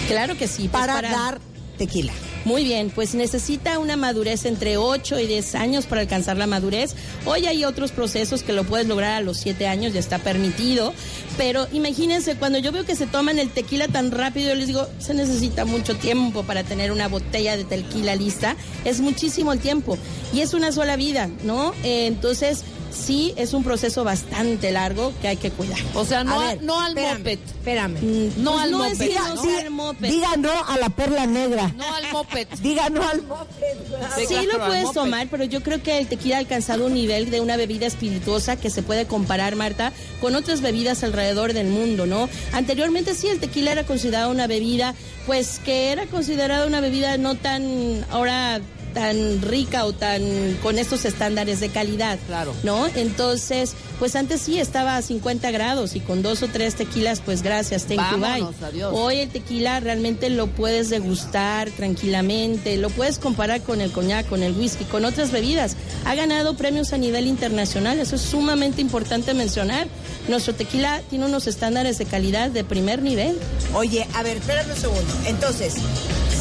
Claro 0.09 0.37
que 0.37 0.49
sí. 0.49 0.69
pues 0.69 0.87
Para, 0.87 1.01
dar 1.01 1.41
tequila. 1.79 2.13
Muy 2.47 2.63
bien, 2.63 2.93
pues 2.95 3.17
necesita 3.17 3.81
una 3.81 3.97
madurez 3.97 4.45
entre 4.45 4.77
8 4.77 5.19
y 5.19 5.27
10 5.27 5.57
años 5.57 5.87
para 5.87 6.03
alcanzar 6.03 6.37
la 6.37 6.47
madurez. 6.47 6.95
Hoy 7.25 7.45
hay 7.47 7.65
otros 7.65 7.91
procesos 7.91 8.45
que 8.45 8.53
lo 8.53 8.63
puedes 8.63 8.87
lograr 8.87 9.15
a 9.15 9.21
los 9.21 9.39
7 9.39 9.67
años, 9.67 9.93
ya 9.93 9.99
está 9.99 10.21
permitido. 10.21 10.95
Pero 11.37 11.67
imagínense, 11.73 12.37
cuando 12.37 12.59
yo 12.59 12.71
veo 12.71 12.85
que 12.85 12.95
se 12.95 13.09
toman 13.09 13.41
el 13.41 13.51
tequila 13.51 13.89
tan 13.89 14.13
rápido, 14.13 14.51
yo 14.51 14.55
les 14.55 14.69
digo, 14.69 14.87
se 15.01 15.13
necesita 15.13 15.65
mucho 15.65 15.97
tiempo 15.97 16.45
para 16.45 16.63
tener 16.63 16.93
una 16.93 17.09
botella 17.09 17.57
de 17.57 17.65
tequila 17.65 18.15
lista. 18.15 18.55
Es 18.85 19.01
muchísimo 19.01 19.53
el 19.53 19.59
tiempo. 19.59 19.99
Y 20.33 20.43
es 20.43 20.55
una 20.55 20.71
sola 20.71 20.95
vida, 20.95 21.29
¿no? 21.43 21.75
Eh, 21.83 22.07
entonces, 22.07 22.63
sí, 22.97 23.35
es 23.37 23.53
un 23.53 23.63
proceso 23.63 24.03
bastante 24.05 24.71
largo 24.73 25.13
que 25.21 25.29
hay 25.29 25.37
que 25.37 25.51
cuidar. 25.51 25.79
O 25.95 26.05
sea, 26.05 26.25
no, 26.25 26.41
A 26.41 26.45
a- 26.45 26.49
ver, 26.55 26.63
no 26.63 26.81
al 26.81 26.97
espérame, 26.97 27.19
moped. 27.19 27.39
Espérame. 27.39 27.99
Mm, 28.01 28.43
No 28.43 28.53
pues 28.53 28.65
al 28.65 28.71
no 28.71 28.79
moped, 28.79 28.93
es 28.93 28.99
que 28.99 29.15
¿no? 29.15 29.35
no 29.65 29.71
moped. 29.71 30.09
Diga 30.11 30.37
no 30.37 30.51
a 30.69 30.79
la 30.79 30.89
perla 30.91 31.27
negra. 31.27 31.73
No 31.77 31.95
al 31.95 32.13
moped. 32.13 32.49
Diga 32.63 32.89
no 32.91 33.07
al 33.09 33.23
moped. 33.23 33.77
Sí, 34.17 34.27
Sí, 34.29 34.47
lo 34.53 34.59
puedes 34.67 34.93
tomar, 34.93 35.29
pero 35.31 35.45
yo 35.45 35.63
creo 35.63 35.83
que 35.83 35.99
el 35.99 36.07
tequila 36.09 36.37
ha 36.37 36.39
alcanzado 36.41 36.87
un 36.87 36.95
nivel 36.95 37.31
de 37.31 37.41
una 37.41 37.57
bebida 37.57 37.87
espirituosa 37.87 38.57
que 38.57 38.71
se 38.71 38.83
puede 38.83 39.07
comparar, 39.07 39.57
Marta, 39.57 39.93
con 40.21 40.35
otras 40.35 40.61
bebidas 40.61 41.03
alrededor 41.05 41.53
del 41.53 41.69
mundo, 41.69 42.07
¿no? 42.07 42.29
Anteriormente 42.53 43.15
sí, 43.15 43.29
el 43.29 43.41
tequila 43.41 43.73
era 43.73 43.85
considerado 43.85 44.31
una 44.31 44.47
bebida, 44.47 44.95
pues 45.27 45.59
que 45.65 45.91
era 45.93 46.07
considerada 46.07 46.67
una 46.67 46.81
bebida 46.81 47.17
no 47.19 47.35
tan, 47.35 48.05
ahora 48.11 48.61
tan 48.97 49.43
rica 49.43 49.85
o 49.85 49.93
tan 49.93 50.23
con 50.63 50.79
estos 50.79 51.05
estándares 51.05 51.61
de 51.61 51.69
calidad, 51.69 52.19
Claro. 52.27 52.55
¿no? 52.63 52.87
Entonces, 52.87 53.75
pues 53.99 54.17
antes 54.17 54.41
sí 54.41 54.59
estaba 54.59 54.97
a 54.97 55.03
50 55.03 55.51
grados 55.51 55.97
y 55.97 56.01
con 56.01 56.23
dos 56.23 56.43
o 56.43 56.49
tres 56.49 56.77
tequilas, 56.77 57.21
pues 57.21 57.43
gracias, 57.43 57.85
thank 57.85 58.01
you, 58.11 58.17
bye. 58.17 58.47
Adiós. 58.67 58.95
Hoy 58.97 59.17
el 59.19 59.29
tequila 59.29 59.81
realmente 59.81 60.31
lo 60.31 60.47
puedes 60.47 60.89
degustar 60.89 61.71
tranquilamente, 61.73 62.79
lo 62.79 62.89
puedes 62.89 63.19
comparar 63.19 63.61
con 63.61 63.83
el 63.83 63.93
coñac, 63.93 64.27
con 64.29 64.43
el 64.43 64.57
whisky, 64.57 64.85
con 64.85 65.05
otras 65.05 65.31
bebidas. 65.31 65.77
Ha 66.07 66.15
ganado 66.15 66.57
premios 66.57 66.95
a 66.95 66.97
nivel 66.97 67.27
internacional, 67.27 67.99
eso 68.01 68.17
es 68.17 68.23
sumamente 68.23 68.81
importante 68.81 69.35
mencionar. 69.35 69.89
Nuestro 70.27 70.55
tequila 70.55 71.03
tiene 71.11 71.27
unos 71.27 71.47
estándares 71.47 71.99
de 71.99 72.07
calidad 72.07 72.49
de 72.49 72.65
primer 72.65 73.03
nivel, 73.03 73.39
Oye, 73.75 74.07
a 74.15 74.23
ver, 74.23 74.39
espérame 74.39 74.71
un 74.71 74.77
segundo. 74.81 75.13
Entonces, 75.27 75.75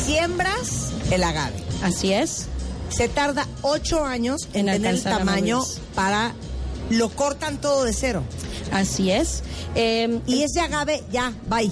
siembras 0.06 0.92
el 1.12 1.22
agave. 1.24 1.64
Así 1.84 2.13
es. 2.13 2.46
Se 2.89 3.10
tarda 3.10 3.48
ocho 3.62 4.05
años 4.05 4.48
en, 4.53 4.70
En 4.70 4.75
tener 4.82 4.96
el 4.96 5.03
tamaño 5.03 5.63
para... 5.96 6.34
Lo 6.91 7.10
cortan 7.10 7.58
todo 7.60 7.84
de 7.84 7.94
cero. 7.94 8.24
Así 8.72 9.10
es. 9.12 9.41
Eh, 9.74 10.20
Y 10.27 10.44
ese 10.44 10.62
agave, 10.62 11.03
ya, 11.12 11.34
bye. 11.50 11.72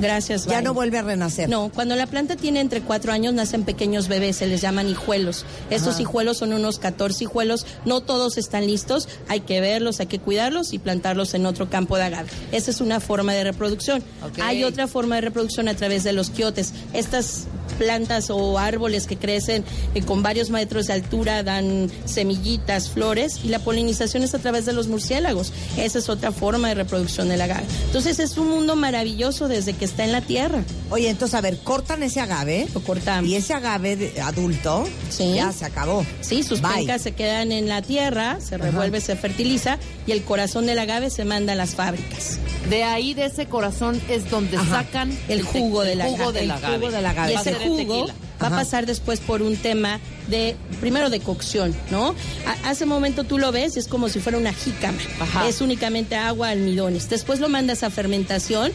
gracias. 0.00 0.46
Ya 0.46 0.54
bye. 0.56 0.62
no 0.62 0.72
vuelve 0.72 0.96
a 0.98 1.02
renacer. 1.02 1.50
No, 1.50 1.68
cuando 1.68 1.96
la 1.96 2.06
planta 2.06 2.34
tiene 2.34 2.60
entre 2.60 2.80
cuatro 2.80 3.12
años 3.12 3.34
nacen 3.34 3.64
pequeños 3.64 4.08
bebés, 4.08 4.36
se 4.36 4.46
les 4.46 4.62
llaman 4.62 4.88
hijuelos. 4.88 5.44
Estos 5.68 5.94
Ajá. 5.94 6.02
hijuelos 6.02 6.38
son 6.38 6.54
unos 6.54 6.78
14 6.78 7.24
hijuelos, 7.24 7.66
no 7.84 8.00
todos 8.00 8.38
están 8.38 8.66
listos, 8.66 9.06
hay 9.28 9.40
que 9.40 9.60
verlos, 9.60 10.00
hay 10.00 10.06
que 10.06 10.18
cuidarlos 10.18 10.72
y 10.72 10.78
plantarlos 10.78 11.34
en 11.34 11.44
otro 11.44 11.68
campo 11.68 11.98
de 11.98 12.04
agave. 12.04 12.30
Esa 12.52 12.70
es 12.70 12.80
una 12.80 13.00
forma 13.00 13.34
de 13.34 13.44
reproducción. 13.44 14.02
Hay 14.42 14.64
otra 14.64 14.86
forma 14.86 15.16
de 15.16 15.20
reproducción 15.20 15.68
a 15.68 15.74
través 15.74 16.04
de 16.04 16.12
los 16.12 16.30
quiotes. 16.30 16.72
Estas 16.94 17.44
plantas 17.78 18.28
o 18.30 18.58
árboles 18.58 19.06
que 19.06 19.16
crecen 19.16 19.64
eh, 19.94 20.02
con 20.02 20.22
varios 20.22 20.50
metros 20.50 20.86
de 20.88 20.92
altura, 20.94 21.42
dan 21.42 21.90
semillitas, 22.04 22.90
flores, 22.90 23.40
y 23.44 23.48
la 23.48 23.60
polinización 23.60 24.22
es 24.22 24.34
a 24.34 24.38
través 24.38 24.66
de 24.66 24.72
los 24.72 24.88
murciélagos. 24.88 25.52
Esa 25.78 25.98
es 25.98 26.08
otra 26.08 26.32
forma 26.32 26.68
de 26.68 26.74
reproducción 26.74 27.28
del 27.28 27.40
agave. 27.40 27.64
Entonces 27.86 28.18
es 28.18 28.36
un 28.36 28.48
mundo 28.50 28.76
maravilloso 28.76 29.48
desde 29.48 29.72
que 29.72 29.84
está 29.84 30.04
en 30.04 30.12
la 30.12 30.20
tierra. 30.20 30.62
Oye, 30.90 31.08
entonces, 31.08 31.34
a 31.34 31.40
ver, 31.40 31.58
cortan 31.58 32.02
ese 32.02 32.20
agave. 32.20 32.66
Lo 32.74 32.80
cortamos. 32.82 33.30
Y 33.30 33.36
ese 33.36 33.54
agave 33.54 33.96
de- 33.96 34.20
adulto, 34.20 34.84
Sí. 35.10 35.34
ya 35.36 35.52
se 35.52 35.64
acabó. 35.64 36.04
Sí, 36.20 36.42
sus 36.42 36.60
Bye. 36.60 36.72
pencas 36.78 37.02
se 37.02 37.12
quedan 37.12 37.52
en 37.52 37.68
la 37.68 37.82
tierra, 37.82 38.38
se 38.40 38.58
revuelve, 38.58 39.00
se 39.00 39.16
fertiliza 39.16 39.78
y 40.06 40.12
el 40.12 40.22
corazón 40.24 40.66
del 40.66 40.78
agave 40.78 41.10
se 41.10 41.24
manda 41.24 41.52
a 41.52 41.56
las 41.56 41.74
fábricas. 41.74 42.38
De 42.68 42.82
ahí, 42.84 43.14
de 43.14 43.26
ese 43.26 43.46
corazón, 43.46 44.00
es 44.10 44.30
donde 44.30 44.56
Ajá. 44.56 44.82
sacan 44.82 45.16
El 45.28 45.42
jugo 45.42 45.82
del 45.82 46.00
el 46.00 46.06
jugo 46.08 46.22
agave. 46.24 46.40
del 46.40 46.50
El 46.50 46.56
jugo 46.74 46.90
del 46.90 47.06
agave. 47.06 47.32
Y 47.32 47.36
ese 47.36 47.54
jugo 47.68 48.06
va 48.42 48.46
a 48.48 48.50
pasar 48.50 48.86
después 48.86 49.18
por 49.20 49.42
un 49.42 49.56
tema 49.56 49.98
de, 50.28 50.54
primero 50.80 51.10
de 51.10 51.18
cocción, 51.20 51.74
¿no? 51.90 52.14
A- 52.46 52.68
hace 52.70 52.86
momento 52.86 53.24
tú 53.24 53.36
lo 53.38 53.50
ves 53.50 53.76
es 53.76 53.88
como 53.88 54.08
si 54.08 54.20
fuera 54.20 54.38
una 54.38 54.52
jícama. 54.52 54.98
Ajá. 55.20 55.48
Es 55.48 55.60
únicamente 55.60 56.14
agua, 56.16 56.50
almidones. 56.50 57.08
Después 57.10 57.40
lo 57.40 57.48
mandas 57.48 57.82
a 57.82 57.90
fermentación, 57.90 58.70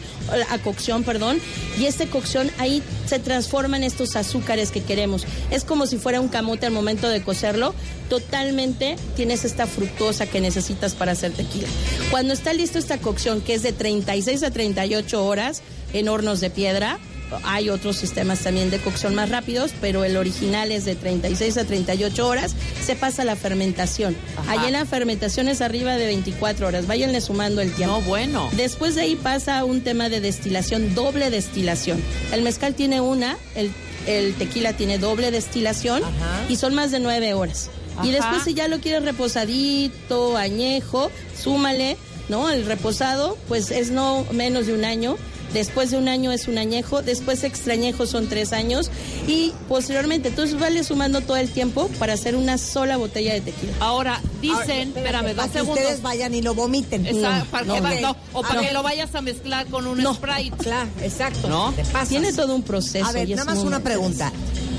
a 0.50 0.58
cocción, 0.58 1.02
perdón, 1.04 1.38
y 1.78 1.86
esta 1.86 2.06
cocción 2.06 2.50
ahí 2.58 2.82
se 3.06 3.18
transforman 3.20 3.84
estos 3.84 4.16
azúcares 4.16 4.70
que 4.70 4.82
queremos. 4.82 5.24
Es 5.50 5.64
como 5.64 5.86
si 5.86 5.96
fuera 5.96 6.20
un 6.20 6.28
camote 6.28 6.66
al 6.66 6.72
momento 6.72 7.08
de 7.08 7.22
cocerlo. 7.22 7.74
Totalmente 8.10 8.96
tienes 9.16 9.44
esta 9.44 9.66
fructosa 9.66 10.26
que 10.26 10.40
necesitas 10.40 10.94
para 10.94 11.12
hacer 11.12 11.32
tequila. 11.32 11.68
Cuando 12.10 12.32
está 12.34 12.52
listo 12.52 12.78
esta 12.78 12.98
cocción, 12.98 13.40
que 13.40 13.54
es 13.54 13.62
de 13.62 13.72
36 13.72 14.42
a 14.42 14.50
38 14.50 15.24
horas 15.24 15.62
en 15.92 16.08
hornos 16.08 16.40
de 16.40 16.50
piedra, 16.50 16.98
hay 17.42 17.70
otros 17.70 17.96
sistemas 17.96 18.40
también 18.40 18.70
de 18.70 18.78
cocción 18.78 19.14
más 19.14 19.28
rápidos, 19.30 19.72
pero 19.80 20.04
el 20.04 20.16
original 20.16 20.70
es 20.72 20.84
de 20.84 20.94
36 20.94 21.56
a 21.58 21.64
38 21.64 22.26
horas. 22.26 22.54
Se 22.84 22.94
pasa 22.96 23.22
a 23.22 23.24
la 23.24 23.36
fermentación. 23.36 24.16
Allí 24.48 24.66
en 24.66 24.72
la 24.72 24.86
fermentación 24.86 25.48
es 25.48 25.60
arriba 25.60 25.96
de 25.96 26.06
24 26.06 26.66
horas. 26.66 26.86
Váyanle 26.86 27.20
sumando 27.20 27.60
el 27.60 27.72
tiempo. 27.72 27.96
No, 27.96 28.02
bueno. 28.02 28.48
Después 28.52 28.94
de 28.94 29.02
ahí 29.02 29.16
pasa 29.16 29.64
un 29.64 29.80
tema 29.82 30.08
de 30.08 30.20
destilación, 30.20 30.94
doble 30.94 31.30
destilación. 31.30 32.02
El 32.32 32.42
mezcal 32.42 32.74
tiene 32.74 33.00
una, 33.00 33.36
el, 33.54 33.70
el 34.06 34.34
tequila 34.34 34.74
tiene 34.74 34.98
doble 34.98 35.30
destilación 35.30 36.02
Ajá. 36.02 36.44
y 36.48 36.56
son 36.56 36.74
más 36.74 36.90
de 36.90 37.00
nueve 37.00 37.34
horas. 37.34 37.70
Y 38.02 38.10
después 38.10 38.42
si 38.42 38.54
ya 38.54 38.66
lo 38.68 38.80
quieres 38.80 39.04
reposadito, 39.04 40.36
añejo, 40.36 41.10
súmale, 41.40 41.96
¿no? 42.28 42.50
El 42.50 42.66
reposado, 42.66 43.38
pues 43.46 43.70
es 43.70 43.90
no 43.90 44.26
menos 44.32 44.66
de 44.66 44.74
un 44.74 44.84
año. 44.84 45.16
Después 45.54 45.90
de 45.92 45.96
un 45.96 46.08
año 46.08 46.32
es 46.32 46.48
un 46.48 46.58
añejo, 46.58 47.00
después 47.00 47.44
extrañejo 47.44 48.06
son 48.06 48.28
tres 48.28 48.52
años 48.52 48.90
y 49.26 49.52
posteriormente, 49.68 50.28
entonces 50.28 50.58
vale 50.58 50.84
sumando 50.84 51.20
todo 51.22 51.36
el 51.38 51.48
tiempo 51.48 51.88
para 51.98 52.12
hacer 52.12 52.36
una 52.36 52.58
sola 52.58 52.96
botella 52.98 53.32
de 53.34 53.40
tequila. 53.40 53.72
Ahora, 53.80 54.16
Ahora, 54.16 54.20
dicen, 54.42 54.88
espérate, 54.88 54.98
espérame, 54.98 55.26
dos 55.28 55.34
para 55.36 55.46
que 55.48 55.58
segundos. 55.60 55.78
ustedes 55.78 56.02
vayan 56.02 56.34
y 56.34 56.42
lo 56.42 56.54
vomiten. 56.54 57.06
Esa- 57.06 57.38
No, 57.38 57.44
para 57.46 57.64
no, 57.64 57.74
que 57.74 57.80
va- 57.80 57.90
ok. 57.92 58.00
no, 58.02 58.16
o 58.34 58.42
para 58.42 58.60
Ah, 58.60 58.62
que 58.66 58.72
lo 58.72 58.82
vayas 58.82 59.14
a 59.14 59.20
mezclar 59.22 59.66
con 59.68 59.86
un 59.86 60.02
No. 60.02 60.12
Sprite. 60.14 60.56
Claro, 60.58 60.90
exacto. 61.02 61.48
¿No? 61.48 61.72
Te. 61.72 61.84
Tiene 62.08 62.32
todo 62.32 62.54
un 62.54 62.62
proceso. 62.62 63.06
A 63.06 63.12
ver, 63.12 63.30
y 63.30 63.34
nada 63.34 63.44
más 63.54 63.58
una 63.64 63.80
pregunta. 63.80 64.32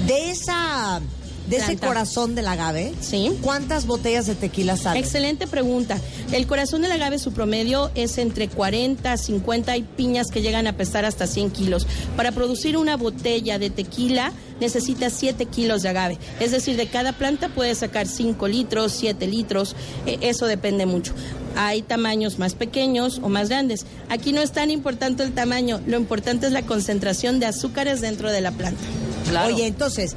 De 0.06 0.30
esa, 0.30 1.00
de 1.48 1.58
ese 1.58 1.78
corazón 1.78 2.36
del 2.36 2.48
agave, 2.48 2.94
Sí. 3.02 3.32
¿cuántas 3.42 3.86
botellas 3.86 4.26
de 4.26 4.36
tequila 4.36 4.78
salen? 4.78 5.04
Excelente 5.04 5.48
pregunta. 5.48 6.00
El 6.32 6.48
corazón 6.48 6.82
del 6.82 6.92
agave, 6.92 7.20
su 7.20 7.32
promedio 7.34 7.92
es 7.96 8.18
entre 8.18 8.48
40, 8.48 9.16
50 9.18 9.72
hay 9.72 9.84
piñas 9.84 10.28
que 10.32 10.42
llegan 10.42 10.68
a 10.68 10.74
pesar 10.78 11.06
hasta 11.06 11.28
100 11.28 11.52
kilos. 11.52 11.88
Para 12.16 12.32
producir 12.32 12.78
una 12.78 12.98
botella 12.98 13.60
de 13.60 13.70
tequila 13.70 14.32
necesita 14.60 15.10
7 15.10 15.46
kilos 15.46 15.82
de 15.82 15.90
agave. 15.90 16.18
Es 16.40 16.52
decir, 16.52 16.78
de 16.78 16.88
cada 16.88 17.14
planta 17.14 17.50
puede 17.50 17.76
sacar 17.76 18.08
5 18.08 18.48
litros, 18.48 18.94
7 18.94 19.28
litros. 19.28 19.76
Eh, 20.06 20.18
eso 20.22 20.46
depende 20.48 20.86
mucho. 20.86 21.14
Hay 21.58 21.82
tamaños 21.82 22.40
más 22.40 22.54
pequeños 22.56 23.20
o 23.24 23.30
más 23.30 23.50
grandes. 23.50 23.86
Aquí 24.10 24.34
no 24.34 24.42
es 24.42 24.52
tan 24.52 24.72
importante 24.72 25.24
el 25.24 25.34
tamaño, 25.34 25.82
lo 25.88 25.98
importante 25.98 26.48
es 26.48 26.52
la 26.54 26.64
concentración 26.64 27.40
de 27.40 27.46
azúcares 27.46 28.02
dentro 28.02 28.32
de 28.32 28.42
la 28.42 28.52
planta. 28.52 28.82
Claro. 29.30 29.54
Oye, 29.54 29.66
entonces, 29.68 30.16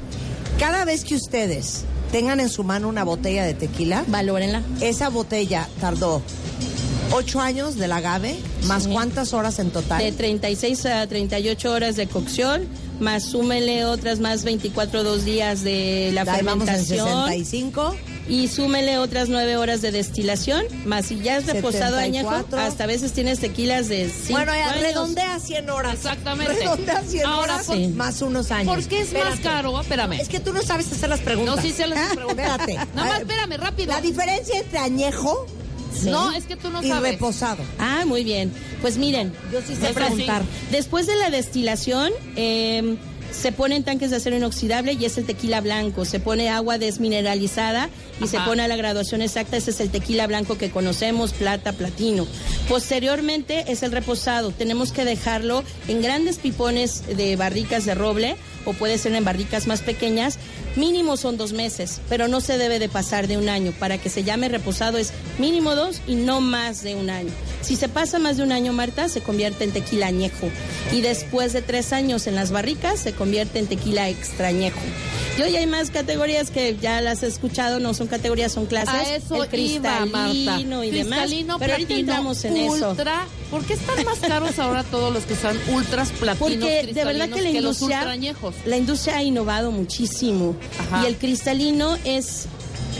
cada 0.59 0.85
vez 0.85 1.03
que 1.03 1.15
ustedes 1.15 1.83
tengan 2.11 2.39
en 2.39 2.49
su 2.49 2.63
mano 2.63 2.87
una 2.87 3.03
botella 3.03 3.43
de 3.45 3.53
tequila, 3.53 4.03
Valórenla. 4.07 4.61
esa 4.81 5.09
botella 5.09 5.67
tardó 5.79 6.21
ocho 7.11 7.39
años 7.41 7.75
del 7.75 7.91
agave, 7.91 8.35
más 8.65 8.83
Sí. 8.83 8.89
cuántas 8.91 9.33
horas 9.33 9.59
en 9.59 9.71
total. 9.71 9.99
De 10.03 10.11
36 10.11 10.85
a 10.85 11.07
38 11.07 11.71
horas 11.71 11.95
de 11.95 12.07
cocción, 12.07 12.67
más 12.99 13.23
súmele 13.23 13.85
otras 13.85 14.19
más 14.19 14.43
24 14.43 15.03
dos 15.03 15.25
días 15.25 15.63
de 15.63 16.11
la 16.13 16.21
Ahí 16.21 16.43
vamos 16.43 16.67
en 16.67 16.75
fermentación 16.75 17.07
65. 17.27 17.95
y 18.27 18.47
súmele 18.47 18.97
otras 18.99 19.27
9 19.29 19.57
horas 19.57 19.81
de 19.81 19.91
destilación, 19.91 20.63
más 20.85 21.07
si 21.07 21.19
ya 21.19 21.37
es 21.37 21.47
reposado 21.47 21.95
74. 21.95 21.99
añejo, 22.57 22.57
hasta 22.69 22.83
a 22.83 22.87
veces 22.87 23.11
tienes 23.13 23.39
tequilas 23.39 23.89
de 23.89 24.07
5 24.09 24.31
Bueno, 24.33 24.53
ya 24.53 24.69
años. 24.69 24.81
redondea 24.83 25.39
100 25.39 25.69
horas. 25.69 25.93
Exactamente. 25.95 26.53
Redondea 26.53 27.01
100 27.01 27.25
Ahora, 27.25 27.53
horas 27.55 27.65
sí. 27.65 27.87
más 27.87 28.21
unos 28.21 28.51
años. 28.51 28.75
¿Por 28.75 28.83
qué 28.87 28.99
es 29.01 29.13
más 29.13 29.21
Espérate. 29.23 29.41
caro? 29.41 29.81
Espérame. 29.81 30.13
Es 30.19 30.29
que 30.29 30.39
tú 30.39 30.53
no 30.53 30.61
sabes 30.61 30.91
hacer 30.91 31.09
las 31.09 31.21
preguntas. 31.21 31.55
No, 31.55 31.61
sí 31.61 31.71
sé 31.71 31.87
las 31.87 31.99
preguntas. 32.15 32.45
Espérate. 32.59 32.73
Nada 32.95 33.09
más, 33.09 33.19
espérame, 33.21 33.57
rápido. 33.57 33.91
La 33.93 34.01
diferencia 34.01 34.59
entre 34.59 34.77
añejo 34.77 35.47
Sí. 35.93 36.09
No, 36.09 36.31
es 36.31 36.45
que 36.45 36.55
tú 36.55 36.69
no 36.69 36.83
y 36.83 36.87
sabes. 36.87 37.13
reposado. 37.13 37.63
Ah, 37.77 38.03
muy 38.05 38.23
bien. 38.23 38.51
Pues 38.81 38.97
miren, 38.97 39.33
Yo 39.51 39.61
sí 39.61 39.75
sé 39.75 39.93
preguntar. 39.93 40.43
Después 40.71 41.07
de 41.07 41.15
la 41.15 41.29
destilación, 41.29 42.11
eh, 42.35 42.97
se 43.31 43.51
ponen 43.51 43.83
tanques 43.83 44.09
de 44.09 44.17
acero 44.17 44.35
inoxidable 44.35 44.93
y 44.93 45.05
es 45.05 45.17
el 45.17 45.25
tequila 45.25 45.61
blanco. 45.61 46.05
Se 46.05 46.19
pone 46.19 46.49
agua 46.49 46.77
desmineralizada 46.77 47.89
y 48.21 48.27
se 48.27 48.39
pone 48.39 48.63
a 48.63 48.67
la 48.67 48.75
graduación 48.75 49.21
exacta. 49.21 49.57
Ese 49.57 49.71
es 49.71 49.79
el 49.79 49.89
tequila 49.89 50.27
blanco 50.27 50.57
que 50.57 50.71
conocemos, 50.71 51.33
plata, 51.33 51.73
platino. 51.73 52.27
Posteriormente 52.67 53.65
es 53.67 53.83
el 53.83 53.91
reposado. 53.91 54.51
Tenemos 54.51 54.91
que 54.91 55.05
dejarlo 55.05 55.63
en 55.87 56.01
grandes 56.01 56.37
pipones 56.37 57.03
de 57.15 57.35
barricas 57.35 57.85
de 57.85 57.95
roble 57.95 58.35
o 58.69 58.73
puede 58.73 58.97
ser 58.97 59.13
en 59.15 59.23
barricas 59.25 59.67
más 59.67 59.81
pequeñas. 59.81 60.37
Mínimo 60.75 61.17
son 61.17 61.37
dos 61.37 61.53
meses, 61.53 61.99
pero 62.09 62.27
no 62.27 62.41
se 62.41 62.57
debe 62.57 62.79
de 62.79 62.89
pasar 62.89 63.27
de 63.27 63.37
un 63.37 63.49
año. 63.49 63.71
Para 63.71 63.97
que 63.97 64.09
se 64.09 64.23
llame 64.23 64.49
reposado 64.49 64.97
es 64.97 65.11
mínimo 65.37 65.75
dos 65.75 66.01
y 66.07 66.15
no 66.15 66.41
más 66.41 66.83
de 66.83 66.95
un 66.95 67.09
año. 67.09 67.31
Si 67.61 67.75
se 67.75 67.89
pasa 67.89 68.19
más 68.19 68.37
de 68.37 68.43
un 68.43 68.51
año, 68.51 68.71
Marta, 68.73 69.09
se 69.09 69.21
convierte 69.21 69.63
en 69.63 69.71
tequila 69.71 70.07
añejo. 70.07 70.49
Y 70.93 71.01
después 71.01 71.53
de 71.53 71.61
tres 71.61 71.91
años 71.93 72.27
en 72.27 72.35
las 72.35 72.51
barricas, 72.51 72.99
se 72.99 73.13
convierte 73.13 73.59
en 73.59 73.67
tequila 73.67 74.09
extrañejo. 74.09 74.79
Y 75.37 75.41
hoy 75.41 75.55
hay 75.55 75.67
más 75.67 75.89
categorías 75.89 76.51
que 76.51 76.77
ya 76.81 77.01
las 77.01 77.23
he 77.23 77.27
escuchado, 77.27 77.79
no 77.79 77.93
son 77.93 78.07
categorías, 78.07 78.51
son 78.51 78.65
clases. 78.65 78.93
A 78.93 79.15
eso 79.15 79.43
el 79.43 79.59
iba, 79.59 80.05
Marta. 80.05 80.29
cristalino 80.31 80.83
y 80.83 80.91
demás. 80.91 81.19
Pero 81.29 81.73
ahorita 81.73 81.75
platino, 81.75 81.99
entramos 81.99 82.45
en 82.45 82.57
eso. 82.57 82.89
ultra. 82.89 83.25
¿Por 83.49 83.65
qué 83.65 83.73
están 83.73 84.03
más 84.05 84.19
caros 84.19 84.59
ahora 84.59 84.83
todos 84.83 85.13
los 85.13 85.23
que 85.23 85.35
son 85.35 85.57
ultras 85.69 86.11
platinos 86.11 86.39
Porque 86.39 86.93
de 86.93 87.05
verdad 87.05 87.29
que 87.29 87.41
la 87.41 87.49
industria? 87.49 88.17
La 88.65 88.77
industria 88.77 89.17
ha 89.17 89.23
innovado 89.23 89.71
muchísimo. 89.71 90.55
Ajá. 90.79 91.03
Y 91.03 91.07
el 91.07 91.17
cristalino 91.17 91.97
es 92.03 92.47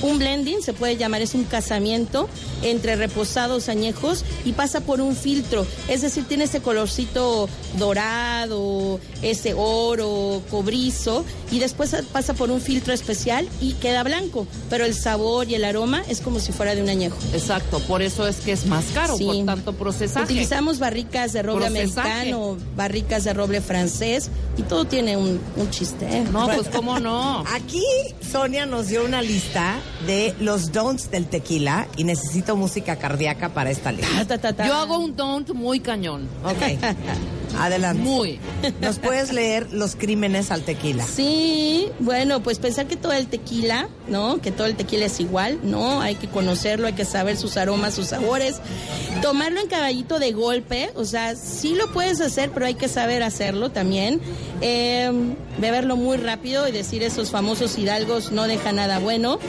un 0.01 0.17
blending, 0.19 0.61
se 0.61 0.73
puede 0.73 0.97
llamar, 0.97 1.21
es 1.21 1.33
un 1.33 1.43
casamiento 1.43 2.29
entre 2.63 2.95
reposados 2.95 3.69
añejos 3.69 4.23
y 4.45 4.53
pasa 4.53 4.81
por 4.81 5.01
un 5.01 5.15
filtro. 5.15 5.65
Es 5.87 6.01
decir, 6.01 6.25
tiene 6.25 6.45
ese 6.45 6.61
colorcito 6.61 7.47
dorado, 7.77 8.99
ese 9.21 9.53
oro, 9.55 10.41
cobrizo, 10.49 11.25
y 11.51 11.59
después 11.59 11.95
pasa 12.11 12.33
por 12.33 12.51
un 12.51 12.61
filtro 12.61 12.93
especial 12.93 13.47
y 13.61 13.73
queda 13.73 14.03
blanco. 14.03 14.47
Pero 14.69 14.85
el 14.85 14.93
sabor 14.93 15.49
y 15.49 15.55
el 15.55 15.63
aroma 15.63 16.03
es 16.07 16.21
como 16.21 16.39
si 16.39 16.51
fuera 16.51 16.75
de 16.75 16.81
un 16.81 16.89
añejo. 16.89 17.17
Exacto, 17.33 17.79
por 17.81 18.01
eso 18.01 18.27
es 18.27 18.37
que 18.37 18.51
es 18.51 18.65
más 18.65 18.85
caro, 18.93 19.17
Sí. 19.17 19.25
por 19.25 19.45
tanto 19.45 19.73
procesaje. 19.73 20.25
Utilizamos 20.25 20.79
barricas 20.79 21.33
de 21.33 21.41
roble 21.43 21.67
Procesaje. 21.67 22.09
americano, 22.11 22.57
barricas 22.75 23.23
de 23.23 23.33
roble 23.33 23.61
francés 23.61 24.29
y 24.57 24.61
todo 24.63 24.85
tiene 24.85 25.17
un, 25.17 25.39
un 25.55 25.69
chiste. 25.71 26.05
¿eh? 26.05 26.23
No, 26.31 26.47
pues 26.47 26.67
cómo 26.69 26.99
no. 26.99 27.43
Aquí 27.53 27.83
Sonia 28.31 28.65
nos 28.65 28.87
dio 28.87 29.03
una 29.03 29.21
lista 29.21 29.79
de 30.05 30.35
los 30.39 30.71
don'ts 30.71 31.11
del 31.11 31.27
tequila 31.27 31.87
y 31.97 32.03
necesito 32.03 32.55
música 32.55 32.97
cardíaca 32.97 33.49
para 33.49 33.69
esta 33.69 33.91
lista. 33.91 34.09
Ta, 34.19 34.25
ta, 34.25 34.37
ta, 34.37 34.53
ta. 34.53 34.67
Yo 34.67 34.75
hago 34.75 34.99
un 34.99 35.15
don't 35.15 35.49
muy 35.51 35.79
cañón. 35.79 36.27
Ok. 36.43 36.79
Adelante. 37.57 38.01
Muy. 38.01 38.39
¿Nos 38.79 38.99
puedes 38.99 39.33
leer 39.33 39.73
los 39.73 39.95
crímenes 39.95 40.51
al 40.51 40.61
tequila? 40.61 41.03
Sí, 41.05 41.87
bueno, 41.99 42.41
pues 42.41 42.59
pensar 42.59 42.85
que 42.87 42.95
todo 42.95 43.11
el 43.13 43.27
tequila, 43.27 43.89
¿no? 44.07 44.39
Que 44.39 44.51
todo 44.51 44.67
el 44.67 44.75
tequila 44.75 45.05
es 45.05 45.19
igual, 45.19 45.59
¿no? 45.63 46.01
Hay 46.01 46.15
que 46.15 46.27
conocerlo, 46.27 46.87
hay 46.87 46.93
que 46.93 47.05
saber 47.05 47.37
sus 47.37 47.57
aromas, 47.57 47.95
sus 47.95 48.07
sabores. 48.07 48.57
Tomarlo 49.21 49.59
en 49.59 49.67
caballito 49.67 50.19
de 50.19 50.31
golpe, 50.31 50.91
o 50.95 51.05
sea, 51.05 51.35
sí 51.35 51.75
lo 51.75 51.91
puedes 51.91 52.21
hacer, 52.21 52.51
pero 52.51 52.65
hay 52.65 52.75
que 52.75 52.87
saber 52.87 53.23
hacerlo 53.23 53.71
también. 53.71 54.21
Eh, 54.61 55.11
beberlo 55.59 55.95
muy 55.95 56.17
rápido 56.17 56.67
y 56.67 56.71
decir 56.71 57.03
esos 57.03 57.31
famosos 57.31 57.77
hidalgos 57.77 58.31
no 58.31 58.47
deja 58.47 58.71
nada 58.71 58.99
bueno. 58.99 59.39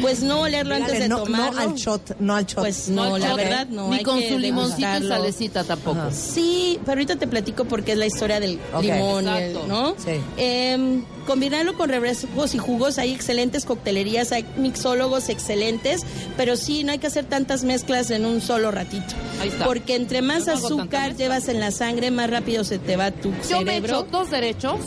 Pues 0.00 0.22
no 0.22 0.40
olerlo 0.40 0.74
antes 0.74 0.98
de 0.98 1.08
no, 1.08 1.22
tomarlo. 1.24 1.52
no 1.60 1.70
al 1.70 1.74
shot, 1.74 2.16
no 2.20 2.34
al 2.34 2.46
shot. 2.46 2.58
Pues 2.60 2.88
no, 2.88 3.18
la 3.18 3.34
verdad 3.34 3.66
no. 3.68 3.88
Ni 3.88 3.96
hay 3.98 4.02
con 4.04 4.18
que 4.20 4.28
su 4.30 4.38
limoncito 4.38 4.98
y 5.04 5.08
salecita 5.08 5.64
tampoco. 5.64 6.00
Sí, 6.12 6.78
pero 6.84 6.92
ahorita 6.92 7.16
te 7.16 7.26
platico 7.26 7.64
porque 7.64 7.92
es 7.92 7.98
la 7.98 8.06
historia 8.06 8.40
del 8.40 8.58
Ok, 8.74 8.82
limón, 8.82 9.24
y 9.24 9.28
el- 9.28 9.36
exacto. 9.36 9.66
¿no? 9.68 9.94
Sí. 9.98 10.20
Em, 10.36 11.04
combinarlo 11.26 11.74
con 11.76 11.88
refrescos 11.88 12.54
y 12.54 12.58
jugos, 12.58 12.98
hay 12.98 13.12
excelentes 13.12 13.64
coctelerías, 13.64 14.32
hay 14.32 14.44
mixólogos 14.56 15.28
excelentes, 15.28 16.02
pero 16.36 16.56
sí, 16.56 16.84
no 16.84 16.92
hay 16.92 16.98
que 16.98 17.06
hacer 17.08 17.24
tantas 17.24 17.64
mezclas 17.64 18.10
en 18.10 18.24
un 18.26 18.40
solo 18.40 18.70
ratito. 18.70 19.14
Ahí 19.40 19.48
está. 19.48 19.64
Porque 19.64 19.94
entre 19.96 20.22
más 20.22 20.46
Yo 20.46 20.52
no 20.52 20.58
azúcar 20.66 21.16
llevas 21.16 21.48
en 21.48 21.60
la 21.60 21.70
sangre, 21.70 22.10
más 22.10 22.30
rápido 22.30 22.64
se 22.64 22.78
te 22.78 22.96
va 22.96 23.10
tu 23.10 23.30
Yo 23.48 23.60
me 23.62 23.72
cerebro. 23.72 24.00
echo 24.00 24.06
dos 24.10 24.30
derechos 24.30 24.80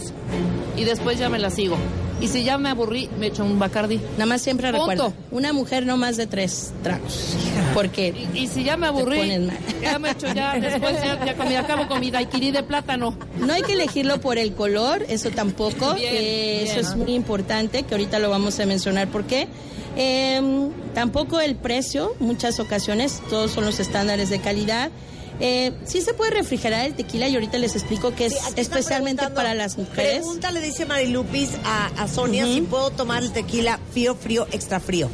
y 0.77 0.83
después 0.85 1.19
ya 1.19 1.29
me 1.29 1.39
la 1.39 1.49
sigo. 1.49 1.77
Y 2.21 2.27
si 2.27 2.43
ya 2.43 2.57
me 2.57 2.69
aburrí, 2.69 3.09
me 3.17 3.27
echo 3.27 3.45
un 3.45 3.59
bacardi. 3.59 3.97
Nada 4.13 4.25
más 4.25 4.41
siempre 4.41 4.71
Punto. 4.71 4.87
recuerda, 4.89 5.13
una 5.31 5.53
mujer 5.53 5.85
no 5.85 5.95
más 5.95 6.17
de 6.17 6.27
tres 6.27 6.71
tragos. 6.83 7.35
Porque 7.73 8.13
Y, 8.33 8.39
y 8.39 8.47
si 8.47 8.63
ya 8.65 8.75
me 8.75 8.87
aburrí, 8.87 9.19
mal. 9.19 9.51
ya 9.81 9.99
me 9.99 10.11
echo 10.11 10.27
ya, 10.33 10.53
después 10.59 10.95
ya, 11.01 11.23
ya 11.25 11.35
comí, 11.35 11.55
acabo 11.55 11.87
con 11.87 11.99
mi 12.01 12.11
daiquiri 12.11 12.51
de 12.51 12.63
plátano. 12.63 13.17
No 13.37 13.53
hay 13.53 13.61
que 13.61 13.73
elegirlo 13.73 14.19
por 14.19 14.37
el 14.37 14.53
color, 14.53 15.05
eso 15.07 15.29
tampoco. 15.29 15.93
Bien, 15.93 16.13
eh, 16.13 16.63
eso 16.63 16.81
es 16.81 16.95
muy 16.97 17.13
importante, 17.13 17.83
que 17.83 17.93
ahorita 17.93 18.19
lo 18.19 18.29
vamos 18.29 18.59
a 18.59 18.65
mencionar 18.65 19.07
por 19.07 19.23
qué. 19.23 19.47
Eh, 19.95 20.41
tampoco 20.93 21.39
el 21.39 21.55
precio, 21.55 22.15
muchas 22.19 22.59
ocasiones, 22.59 23.21
todos 23.29 23.51
son 23.51 23.65
los 23.65 23.79
estándares 23.79 24.29
de 24.29 24.39
calidad. 24.39 24.91
Eh, 25.39 25.71
sí 25.85 26.01
se 26.01 26.13
puede 26.13 26.31
refrigerar 26.31 26.85
el 26.85 26.93
tequila 26.95 27.27
y 27.27 27.33
ahorita 27.35 27.57
les 27.57 27.75
explico 27.75 28.13
que 28.13 28.25
es 28.25 28.33
Sí, 28.33 28.39
especialmente 28.57 29.27
para 29.29 29.53
las 29.53 29.77
mujeres. 29.77 30.17
Pregúntale, 30.17 30.59
dice 30.61 30.85
Marilupis 30.85 31.51
a, 31.63 31.87
a 31.97 32.07
Sonia, 32.07 32.45
si 32.45 32.61
puedo 32.61 32.89
tomar 32.91 33.23
el 33.23 33.31
tequila 33.31 33.79
frío, 33.91 34.15
frío, 34.15 34.47
extra 34.51 34.79
frío. 34.79 35.09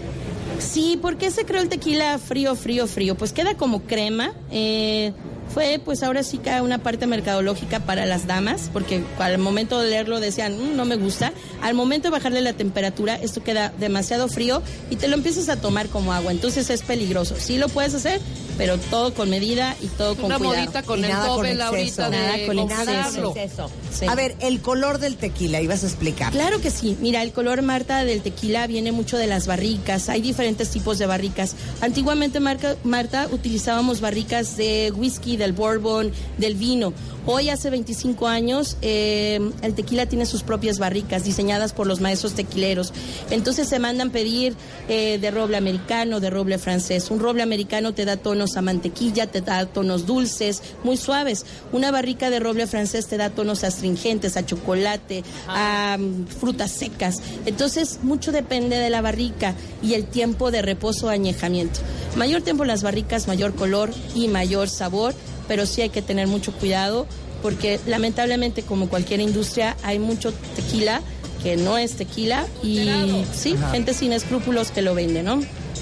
Sí, 0.60 0.98
¿por 1.02 1.18
qué 1.18 1.32
se 1.32 1.46
creó 1.46 1.62
el 1.62 1.70
tequila 1.70 2.18
frío, 2.18 2.56
frío, 2.56 2.88
frío? 2.88 3.16
Pues 3.16 3.34
queda 3.34 3.56
como 3.56 3.82
crema. 3.84 4.34
eh, 4.52 5.14
fue 5.54 5.80
pues 5.86 6.02
ahora 6.02 6.24
sí 6.24 6.40
que 6.40 6.50
una 6.62 6.80
parte 6.80 7.06
mercadológica 7.06 7.80
para 7.80 8.08
las 8.08 8.26
damas, 8.26 8.70
porque 8.74 9.04
al 9.20 9.38
momento 9.38 9.80
de 9.80 9.92
leerlo 9.92 10.20
decían, 10.20 10.58
"Mm, 10.58 10.76
no 10.76 10.86
me 10.86 10.96
gusta. 10.96 11.34
Al 11.62 11.76
momento 11.76 12.08
de 12.08 12.12
bajarle 12.14 12.42
la 12.42 12.54
temperatura, 12.54 13.14
esto 13.16 13.44
queda 13.44 13.72
demasiado 13.80 14.28
frío 14.28 14.64
y 14.90 14.96
te 14.96 15.08
lo 15.08 15.14
empiezas 15.16 15.48
a 15.50 15.58
tomar 15.62 15.88
como 15.90 16.14
agua. 16.14 16.32
Entonces 16.32 16.72
es 16.72 16.82
peligroso. 16.82 17.36
Sí 17.38 17.58
lo 17.60 17.70
puedes 17.70 17.94
hacer, 17.94 18.20
pero 18.58 18.78
todo 18.78 19.14
con 19.14 19.30
medida 19.30 19.76
y 19.82 19.88
todo 19.88 20.16
con 20.16 20.26
Una 20.26 20.38
cuidado. 20.38 20.56
modita 20.58 20.84
con 20.84 21.00
Y 21.00 21.04
el 21.04 21.12
ahorita 21.12 22.10
de 22.10 22.18
Nada 22.18 22.46
con 22.46 22.60
exceso. 22.60 23.70
Sí. 23.98 24.06
A 24.08 24.16
ver, 24.16 24.36
el 24.40 24.62
color 24.62 25.00
del 25.00 25.16
tequila, 25.18 25.62
ibas 25.62 25.84
a 25.84 25.88
explicar. 25.88 26.32
Claro 26.32 26.60
que 26.62 26.72
sí. 26.72 26.98
Mira, 27.02 27.22
el 27.24 27.32
color 27.32 27.62
Marta 27.62 28.04
del 28.04 28.22
tequila 28.22 28.68
viene 28.68 28.92
mucho 28.92 29.18
de 29.18 29.28
las 29.28 29.48
barricas. 29.48 30.10
Hay 30.10 30.22
diferentes 30.22 30.70
tipos 30.70 30.98
de 30.98 31.06
barricas. 31.06 31.56
Antiguamente, 31.82 32.40
Marca- 32.40 32.76
Marta, 32.84 33.28
utilizábamos 33.32 34.02
barricas 34.02 34.58
de 34.58 34.92
whisky, 34.96 35.38
del 35.38 35.54
bourbon, 35.54 36.12
del 36.38 36.56
vino. 36.56 36.94
Hoy, 37.28 37.50
hace 37.50 37.72
25 37.72 38.28
años, 38.28 38.78
eh, 38.84 39.40
el 39.64 39.74
tequila 39.74 40.06
tiene 40.06 40.28
sus 40.28 40.44
propias 40.44 40.78
barricas 40.78 41.24
diseñadas 41.24 41.74
por 41.74 41.88
los 41.88 42.00
maestros 42.00 42.34
tequileros. 42.34 42.94
Entonces 43.32 43.68
se 43.68 43.80
mandan 43.80 44.12
pedir 44.12 44.56
eh, 44.90 45.18
de 45.18 45.32
roble 45.32 45.58
americano, 45.58 46.20
de 46.20 46.30
roble 46.30 46.60
francés. 46.60 47.10
Un 47.10 47.20
roble 47.20 47.42
americano 47.42 47.96
te 47.96 48.06
da 48.06 48.18
tonos 48.18 48.58
a 48.58 48.62
mantequilla, 48.62 49.26
te 49.26 49.42
da 49.42 49.66
tonos 49.66 50.06
dulces, 50.06 50.62
muy 50.84 50.98
suaves. 50.98 51.48
Una 51.72 51.90
barrica 51.90 52.30
de 52.30 52.40
roble 52.40 52.68
francés 52.68 53.08
te 53.08 53.18
da 53.18 53.32
tonos 53.32 53.64
astringentes, 53.64 54.38
a 54.38 54.46
chocolate, 54.46 55.24
a 55.48 55.98
mm, 56.00 56.28
frutas 56.28 56.70
secas. 56.70 57.24
Entonces, 57.48 58.02
mucho 58.04 58.32
depende 58.32 58.78
de 58.78 58.92
la 58.92 59.02
barrica 59.02 59.56
y 59.82 59.96
el 59.96 60.06
tiempo 60.06 60.52
de 60.52 60.62
reposo 60.62 61.08
o 61.08 61.10
añejamiento. 61.10 61.80
Mayor 62.16 62.44
tiempo 62.44 62.64
en 62.64 62.68
las 62.68 62.84
barricas, 62.84 63.28
mayor 63.28 63.56
color 63.56 63.92
y 64.14 64.28
mayor 64.28 64.70
sabor, 64.70 65.16
pero 65.48 65.66
sí 65.66 65.82
hay 65.82 65.90
que 65.90 66.02
tener 66.02 66.28
mucho 66.28 66.52
cuidado 66.54 67.08
porque 67.42 67.80
lamentablemente, 67.86 68.64
como 68.64 68.90
cualquier 68.90 69.20
industria, 69.20 69.78
hay 69.84 70.00
mucho 70.00 70.34
tequila 70.56 71.02
que 71.44 71.58
no 71.58 71.78
es 71.78 71.94
tequila 71.94 72.48
y 72.64 73.24
sí, 73.34 73.56
gente 73.72 73.94
sin 73.94 74.14
escrúpulos 74.14 74.72
que 74.72 74.82
lo 74.82 74.96
vende, 74.96 75.22
¿no? 75.22 75.42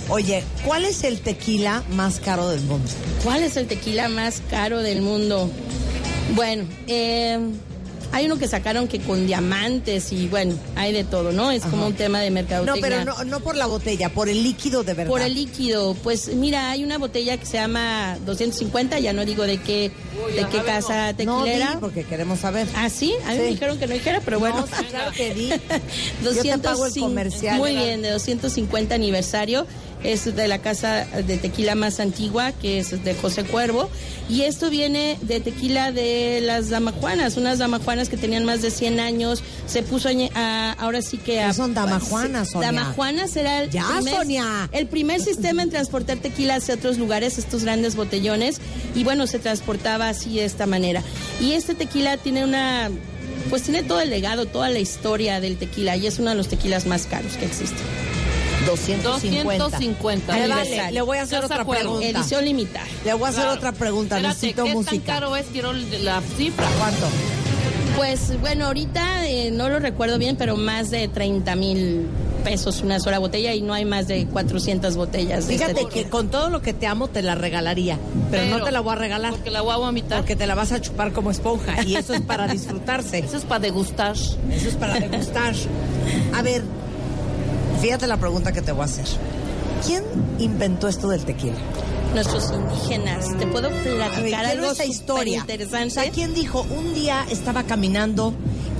Oye, 0.10 0.43
¿cuál 0.65 0.84
es 0.84 1.05
el 1.05 1.22
tequila 1.22 1.84
más 1.91 2.20
caro 2.20 2.50
del 2.50 2.60
mundo? 2.62 2.91
¿Cuál 3.24 3.43
es 3.43 3.55
el 3.55 3.67
tequila 3.67 4.10
más 4.10 4.41
caro 4.50 4.82
del 4.82 5.01
mundo? 5.01 5.50
Bueno, 6.36 6.65
eh, 6.88 7.39
hay 8.13 8.26
uno 8.28 8.38
que 8.38 8.47
sacaron 8.47 8.88
que 8.88 8.99
con 8.99 9.28
diamantes 9.28 10.13
y 10.13 10.28
bueno, 10.28 10.56
hay 10.76 10.93
de 10.93 11.04
todo, 11.04 11.32
¿no? 11.32 11.52
Es 11.52 11.63
como 11.63 11.88
un 11.88 11.93
tema 11.95 12.19
de 12.21 12.30
No, 12.30 12.36
mercadotecnia. 12.36 12.82
pero 12.82 13.04
no, 13.04 13.23
no 13.26 13.39
por 13.41 13.56
la 13.58 13.65
botella, 13.65 14.10
por 14.10 14.30
el 14.30 14.43
líquido 14.43 14.84
de 14.84 14.93
verdad. 14.93 15.10
Por 15.12 15.21
el 15.21 15.34
líquido, 15.34 15.95
pues 15.95 16.34
mira, 16.36 16.69
hay 16.71 16.84
una 16.84 16.97
botella 16.97 17.38
que 17.38 17.45
se 17.45 17.54
llama 17.58 18.17
250, 18.26 18.99
ya 18.99 19.13
no 19.13 19.26
digo 19.26 19.43
de 19.43 19.58
qué, 19.58 19.91
Uy, 20.26 20.34
de 20.34 20.45
qué 20.47 20.62
casa 20.63 21.12
No, 21.12 21.17
tequilera. 21.43 21.71
di, 21.71 21.78
porque 21.80 22.04
queremos 22.06 22.39
saber. 22.39 22.67
Ah, 22.76 22.89
sí, 22.89 23.13
a 23.26 23.32
mí 23.32 23.38
me 23.39 23.43
dijeron 23.45 23.78
que 23.80 23.88
no 23.88 23.93
dijera, 23.93 24.21
pero 24.23 24.39
bueno. 24.39 24.62
No, 24.62 24.67
sí, 24.67 24.84
claro 24.89 25.12
que 25.12 25.34
di. 25.34 25.49
200 26.23 26.23
Yo 26.36 26.41
te 26.43 26.58
pago 26.60 26.86
el 26.86 26.93
comercial. 26.93 27.58
Muy 27.58 27.76
bien, 27.76 28.02
de 28.04 28.12
250 28.12 28.93
aniversario. 28.95 29.65
Es 30.03 30.35
de 30.35 30.47
la 30.49 30.59
casa 30.59 31.05
de 31.05 31.37
tequila 31.37 31.75
más 31.75 31.99
antigua, 32.01 32.51
que 32.51 32.79
es 32.79 33.03
de 33.03 33.15
José 33.15 33.43
Cuervo. 33.45 33.89
Y 34.29 34.41
esto 34.41 34.69
viene 34.69 35.17
de 35.21 35.39
tequila 35.39 35.91
de 35.93 36.41
las 36.41 36.69
damajuanas, 36.69 37.37
unas 37.37 37.57
damajuanas 37.59 38.09
que 38.09 38.17
tenían 38.17 38.43
más 38.43 38.61
de 38.61 38.69
100 38.71 38.99
años. 38.99 39.41
Se 39.65 39.81
puso 39.81 40.09
a- 40.35 40.71
ahora 40.73 41.01
sí 41.01 41.17
que 41.17 41.41
a. 41.41 41.47
¿Qué 41.47 41.53
son 41.53 41.73
damajuanas, 41.73 42.49
Sonia? 42.51 42.71
Damajuanas 42.71 43.35
era 43.37 43.63
el 43.63 43.69
Ya, 43.69 43.87
primer, 43.87 44.13
Sonia. 44.15 44.69
el 44.73 44.87
primer 44.87 45.21
sistema 45.21 45.63
en 45.63 45.69
transportar 45.69 46.17
tequila 46.17 46.55
hacia 46.55 46.75
otros 46.75 46.97
lugares, 46.97 47.37
estos 47.37 47.63
grandes 47.63 47.95
botellones. 47.95 48.57
Y 48.95 49.03
bueno, 49.05 49.25
se 49.27 49.39
transportaba 49.39 50.09
así 50.09 50.35
de 50.35 50.45
esta 50.45 50.65
manera. 50.65 51.01
Y 51.39 51.53
este 51.53 51.75
tequila 51.75 52.17
tiene 52.17 52.43
una. 52.43 52.91
Pues 53.49 53.63
tiene 53.63 53.83
todo 53.83 53.99
el 54.01 54.09
legado, 54.09 54.45
toda 54.45 54.69
la 54.69 54.79
historia 54.79 55.39
del 55.41 55.57
tequila 55.57 55.97
y 55.97 56.07
es 56.07 56.17
uno 56.19 56.29
de 56.29 56.35
los 56.35 56.47
tequilas 56.47 56.85
más 56.85 57.05
caros 57.07 57.33
que 57.37 57.45
existen. 57.45 57.77
250. 58.65 59.63
250. 59.63 60.34
Me 60.34 60.47
vale, 60.47 60.91
le 60.91 61.02
voy 61.02 61.17
a 61.17 61.21
hacer 61.23 61.36
¿Estás 61.43 61.49
de 61.49 61.54
otra 61.56 61.62
acuerdo? 61.63 61.97
pregunta. 61.99 62.19
Edición 62.19 62.45
limitada. 62.45 62.86
Le 63.06 63.13
voy 63.13 63.23
a 63.23 63.28
hacer 63.30 63.41
Claro. 63.43 63.58
otra 63.58 63.71
pregunta. 63.71 64.15
Espérate, 64.17 64.36
Necesito 64.36 64.63
¿qué 64.63 64.69
tan 64.69 64.78
música. 64.78 65.13
caro 65.13 65.36
es? 65.36 65.45
Quiero 65.52 65.73
la 65.73 66.21
cifra. 66.38 66.65
¿Cuánto? 66.80 67.06
Pues 67.97 68.39
bueno, 68.41 68.65
ahorita 68.65 69.28
eh, 69.28 69.52
no 69.52 69.69
lo 69.69 69.78
recuerdo 69.80 70.17
bien, 70.17 70.36
pero 70.36 70.58
más 70.58 70.89
de 70.89 71.08
30 71.08 71.56
mil 71.56 72.08
pesos 72.43 72.82
una 72.82 72.99
sola 72.99 73.19
botella 73.19 73.54
y 73.54 73.62
no 73.62 73.71
hay 73.73 73.86
más 73.86 74.08
de 74.08 74.26
400 74.26 74.95
botellas. 74.97 75.47
De 75.47 75.54
Fíjate 75.54 75.82
este 75.82 75.88
que 76.04 76.10
con 76.10 76.30
todo 76.30 76.49
lo 76.49 76.62
que 76.62 76.73
te 76.73 76.88
amo 76.88 77.08
te 77.08 77.21
la 77.21 77.36
regalaría, 77.36 77.99
pero, 78.32 78.58
no 78.58 78.63
te 78.65 78.71
la 78.71 78.82
voy 78.82 78.93
a 78.93 78.95
regalar 78.95 79.32
Porque 79.32 79.52
la 79.52 79.62
voy 79.62 79.73
a 79.73 79.78
vomitar. 79.78 80.17
porque 80.17 80.36
te 80.36 80.45
la 80.47 80.56
vas 80.56 80.71
a 80.71 80.82
chupar 80.82 81.13
como 81.13 81.30
esponja 81.32 81.84
y 81.84 81.95
eso 81.95 82.13
es 82.15 82.21
para 82.21 82.47
disfrutarse. 82.52 83.19
Eso 83.19 83.38
es 83.38 83.43
para 83.45 83.60
degustar. 83.60 84.15
Eso 84.15 84.36
es 84.69 84.76
para 84.76 84.99
degustar. 84.99 85.54
A 86.34 86.41
ver, 86.41 86.63
fíjate 87.84 88.08
la 88.08 88.15
pregunta 88.15 88.54
que 88.54 88.62
te 88.62 88.72
voy 88.72 88.84
a 88.84 88.86
hacer. 88.86 89.06
¿Quién 89.86 90.06
inventó 90.39 90.88
esto 90.88 91.10
del 91.10 91.26
tequila? 91.26 91.58
Nuestros 92.13 92.54
indígenas. 92.54 93.38
Te 93.38 93.46
puedo 93.46 93.69
ver, 93.69 93.84
platicar 93.84 94.46
quiero 94.46 94.62
algo 94.62 94.72
esa 94.72 94.86
historia. 94.86 95.39
interesante. 95.39 95.88
O 95.88 95.89
sea, 95.89 96.10
¿quién 96.10 96.34
dijo? 96.34 96.65
Un 96.78 96.93
día 96.93 97.26
estaba 97.30 97.63
caminando 97.63 98.34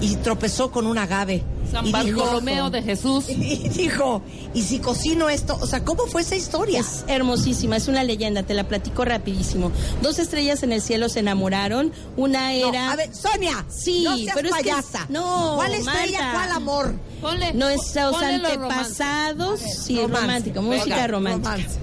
y 0.04 0.16
tropezó 0.18 0.70
con 0.72 0.86
un 0.86 0.98
agave. 0.98 1.42
San 1.72 1.86
y 1.88 1.92
dijo- 1.94 2.20
Bartolomeo 2.20 2.70
de 2.70 2.82
Jesús. 2.84 3.26
Y 3.30 3.70
dijo, 3.70 4.22
¿y 4.54 4.62
si 4.62 4.80
cocino 4.80 5.30
esto? 5.30 5.58
O 5.62 5.66
sea, 5.66 5.84
¿cómo 5.84 6.06
fue 6.08 6.22
esa 6.22 6.36
historia? 6.36 6.82
Es 6.82 7.04
hermosísima, 7.08 7.78
es 7.78 7.88
una 7.88 8.04
leyenda, 8.04 8.44
te 8.44 8.54
la 8.54 8.66
platico 8.68 9.06
rapidísimo. 9.06 9.72
Dos 10.02 10.20
estrellas 10.20 10.62
en 10.63 10.74
el 10.74 10.82
cielo 10.82 11.10
se 11.10 11.20
enamoraron, 11.22 11.92
una 12.18 12.52
No, 12.52 12.70
era... 12.70 12.92
a 12.92 12.96
ver, 12.96 13.10
Sonia, 13.16 13.66
Sí, 13.70 14.04
no 14.04 14.18
seas 14.18 14.36
pero 14.36 14.50
es 14.50 14.56
que- 14.56 14.63
payasa. 14.70 15.06
no, 15.10 15.54
¿Cuál 15.56 15.74
estrella, 15.74 16.20
Marta. 16.22 16.32
cuál 16.34 16.52
amor? 16.52 16.94
Ponle. 17.22 17.54
Nuestros 17.54 18.12
ponle 18.12 18.36
antepasados, 18.36 19.60
sí, 19.62 19.96
Romance. 19.98 20.22
romántico, 20.22 20.62
música 20.62 20.86
Venga, 20.96 21.08
romántica. 21.08 21.56
romance. 21.56 21.80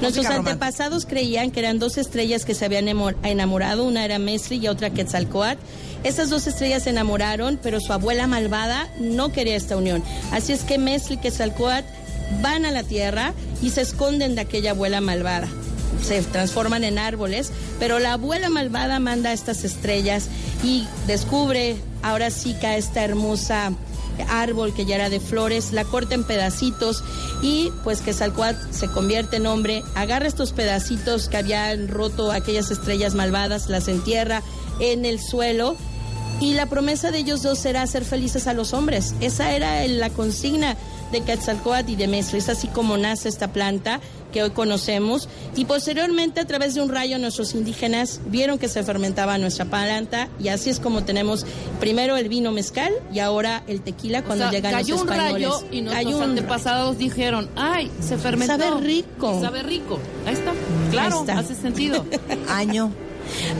Nuestros 0.00 0.26
Música 0.26 0.38
antepasados 0.38 1.06
creían 1.06 1.50
que 1.50 1.58
eran 1.58 1.80
dos 1.80 1.98
estrellas 1.98 2.44
que 2.44 2.54
se 2.54 2.64
habían 2.64 2.86
emo- 2.86 3.16
enamorado, 3.24 3.82
una 3.84 4.04
era 4.04 4.20
Mesri 4.20 4.58
y 4.58 4.68
otra 4.68 4.90
Quetzalcoatl. 4.90 5.58
Estas 6.04 6.30
dos 6.30 6.46
estrellas 6.46 6.84
se 6.84 6.90
enamoraron, 6.90 7.58
pero 7.62 7.80
su 7.80 7.92
abuela 7.92 8.26
malvada 8.26 8.88
no 9.00 9.32
quería 9.32 9.56
esta 9.56 9.76
unión. 9.76 10.02
Así 10.30 10.52
es 10.52 10.62
que 10.62 10.78
Mesri 10.78 11.16
y 11.16 11.18
Quetzalcoatl 11.18 11.86
van 12.42 12.64
a 12.64 12.70
la 12.70 12.82
tierra 12.82 13.34
y 13.62 13.70
se 13.70 13.80
esconden 13.80 14.34
de 14.34 14.42
aquella 14.42 14.70
abuela 14.70 15.00
malvada. 15.00 15.48
Se 16.02 16.22
transforman 16.22 16.84
en 16.84 16.98
árboles, 16.98 17.50
pero 17.78 17.98
la 17.98 18.12
abuela 18.12 18.48
malvada 18.48 19.00
manda 19.00 19.32
estas 19.32 19.64
estrellas 19.64 20.28
y 20.62 20.86
descubre 21.06 21.76
ahora 22.02 22.30
sí 22.30 22.54
que 22.54 22.66
a 22.66 22.76
esta 22.76 23.02
hermosa 23.02 23.72
árbol 24.28 24.74
que 24.74 24.84
ya 24.84 24.96
era 24.96 25.10
de 25.10 25.20
flores, 25.20 25.72
la 25.72 25.84
corta 25.84 26.14
en 26.14 26.24
pedacitos 26.24 27.04
y 27.42 27.70
pues 27.84 28.00
que 28.00 28.12
Salcuat 28.12 28.56
se 28.72 28.88
convierte 28.88 29.36
en 29.36 29.46
hombre, 29.46 29.82
agarra 29.94 30.26
estos 30.26 30.52
pedacitos 30.52 31.28
que 31.28 31.36
habían 31.36 31.88
roto 31.88 32.32
aquellas 32.32 32.70
estrellas 32.70 33.14
malvadas, 33.14 33.68
las 33.68 33.88
entierra 33.88 34.42
en 34.80 35.04
el 35.04 35.20
suelo 35.20 35.76
y 36.40 36.54
la 36.54 36.66
promesa 36.66 37.10
de 37.10 37.18
ellos 37.18 37.42
dos 37.42 37.58
será 37.58 37.82
hacer 37.82 38.04
felices 38.04 38.46
a 38.46 38.52
los 38.54 38.72
hombres. 38.72 39.14
Esa 39.20 39.52
era 39.52 39.82
el- 39.84 39.98
la 39.98 40.10
consigna 40.10 40.76
de 41.10 41.20
Quetzalcóatl 41.22 41.90
y 41.90 41.96
de 41.96 42.06
Mestre. 42.06 42.38
Es 42.38 42.48
así 42.48 42.68
como 42.68 42.96
nace 42.96 43.28
esta 43.28 43.48
planta 43.48 44.00
que 44.32 44.42
hoy 44.42 44.50
conocemos. 44.50 45.28
Y 45.56 45.64
posteriormente, 45.64 46.38
a 46.40 46.44
través 46.46 46.74
de 46.74 46.82
un 46.82 46.90
rayo, 46.90 47.18
nuestros 47.18 47.54
indígenas 47.54 48.20
vieron 48.26 48.58
que 48.58 48.68
se 48.68 48.84
fermentaba 48.84 49.36
nuestra 49.38 49.64
planta 49.64 50.28
y 50.38 50.48
así 50.48 50.68
es 50.70 50.78
como 50.80 51.02
tenemos 51.02 51.44
primero 51.80 52.16
el 52.18 52.28
vino 52.28 52.52
mezcal 52.52 52.92
y 53.12 53.20
ahora 53.20 53.62
el 53.66 53.80
tequila 53.80 54.22
cuando 54.22 54.44
O 54.44 54.50
sea, 54.50 54.56
llegan 54.58 54.72
cayó 54.74 54.94
los 54.94 55.02
un 55.04 55.08
españoles. 55.12 55.32
rayo 55.48 55.64
y 55.72 55.80
nuestros 55.80 56.04
Cayó 56.04 56.16
un 56.18 56.22
antepasados 56.22 56.98
dijeron, 56.98 57.48
ay, 57.56 57.90
se 58.00 58.16
fermentó. 58.18 58.58
Sabe 58.58 58.80
rico. 58.80 59.40
Sabe 59.40 59.62
rico. 59.62 59.98
Ahí 60.26 60.34
está. 60.34 60.52
Claro, 60.90 61.20
está. 61.20 61.38
hace 61.38 61.54
sentido. 61.54 62.04
Año. 62.48 62.92